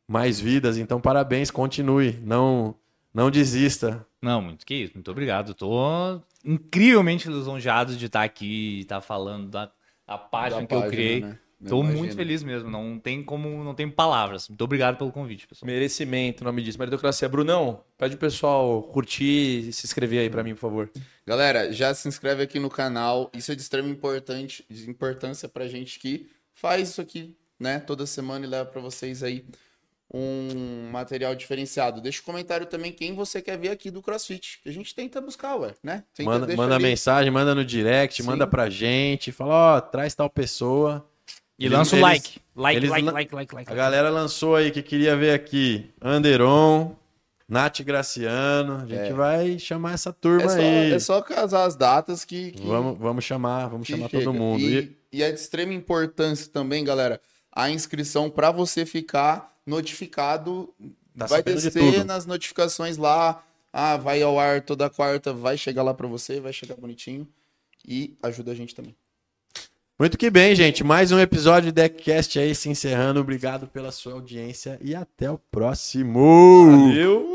[0.08, 0.76] mais vidas.
[0.78, 2.76] Então, parabéns, continue, não
[3.12, 4.06] não desista.
[4.22, 5.48] Não, muito que isso, muito obrigado.
[5.50, 9.72] Eu tô incrivelmente lisonjeado de estar aqui e estar falando da,
[10.06, 11.20] da página Da que eu página, criei.
[11.22, 11.38] né?
[11.60, 11.98] Imagino.
[11.98, 14.48] muito feliz mesmo, não tem como, não tem palavras.
[14.48, 15.66] Muito obrigado pelo convite, pessoal.
[15.66, 16.78] Merecimento, o nome disso.
[16.78, 17.28] Meritocracia.
[17.28, 20.90] Brunão, pede o pessoal curtir e se inscrever aí pra mim, por favor.
[21.26, 23.28] Galera, já se inscreve aqui no canal.
[23.34, 27.80] Isso é de extrema importante, de importância pra gente que faz isso aqui, né?
[27.80, 29.44] Toda semana e leva pra vocês aí
[30.12, 32.00] um material diferenciado.
[32.00, 35.20] Deixa o comentário também quem você quer ver aqui do CrossFit, que a gente tenta
[35.20, 36.04] buscar, ué, né?
[36.14, 36.84] Tenta, Manda, manda ali.
[36.84, 38.26] mensagem, manda no direct, Sim.
[38.28, 41.06] manda pra gente, fala, ó, traz tal pessoa.
[41.58, 42.40] E Eles- lança o eles- like.
[42.54, 43.72] Like, eles like, like, like, like.
[43.72, 46.92] A galera lançou aí que queria ver aqui Anderon,
[47.48, 48.76] Nath Graciano.
[48.82, 49.12] A gente É.
[49.12, 50.92] vai chamar essa turma É só, aí.
[50.92, 54.24] é só casar as datas que, que, Vamos, vamos chamar, vamos que chamar chega.
[54.24, 54.60] todo mundo.
[54.60, 57.20] E, E- e é de extrema importância também, galera,
[57.52, 60.72] a inscrição pra você ficar notificado
[61.16, 62.04] Tá vai de descer tudo.
[62.04, 63.42] nas notificações lá.
[63.72, 67.26] Ah, vai ao ar toda quarta, vai chegar lá pra você, vai chegar bonitinho.
[67.86, 68.94] E ajuda a gente também.
[70.00, 70.84] Muito que bem, gente.
[70.84, 73.18] Mais um episódio de Deckcast aí se encerrando.
[73.18, 76.70] Obrigado pela sua audiência e até o próximo.
[76.70, 77.32] Valeu!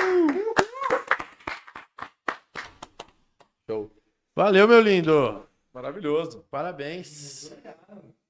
[3.70, 3.92] Show.
[4.34, 5.46] Valeu, meu lindo.
[5.74, 6.46] Maravilhoso.
[6.50, 7.54] Parabéns.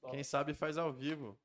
[0.10, 1.38] Quem sabe faz ao vivo.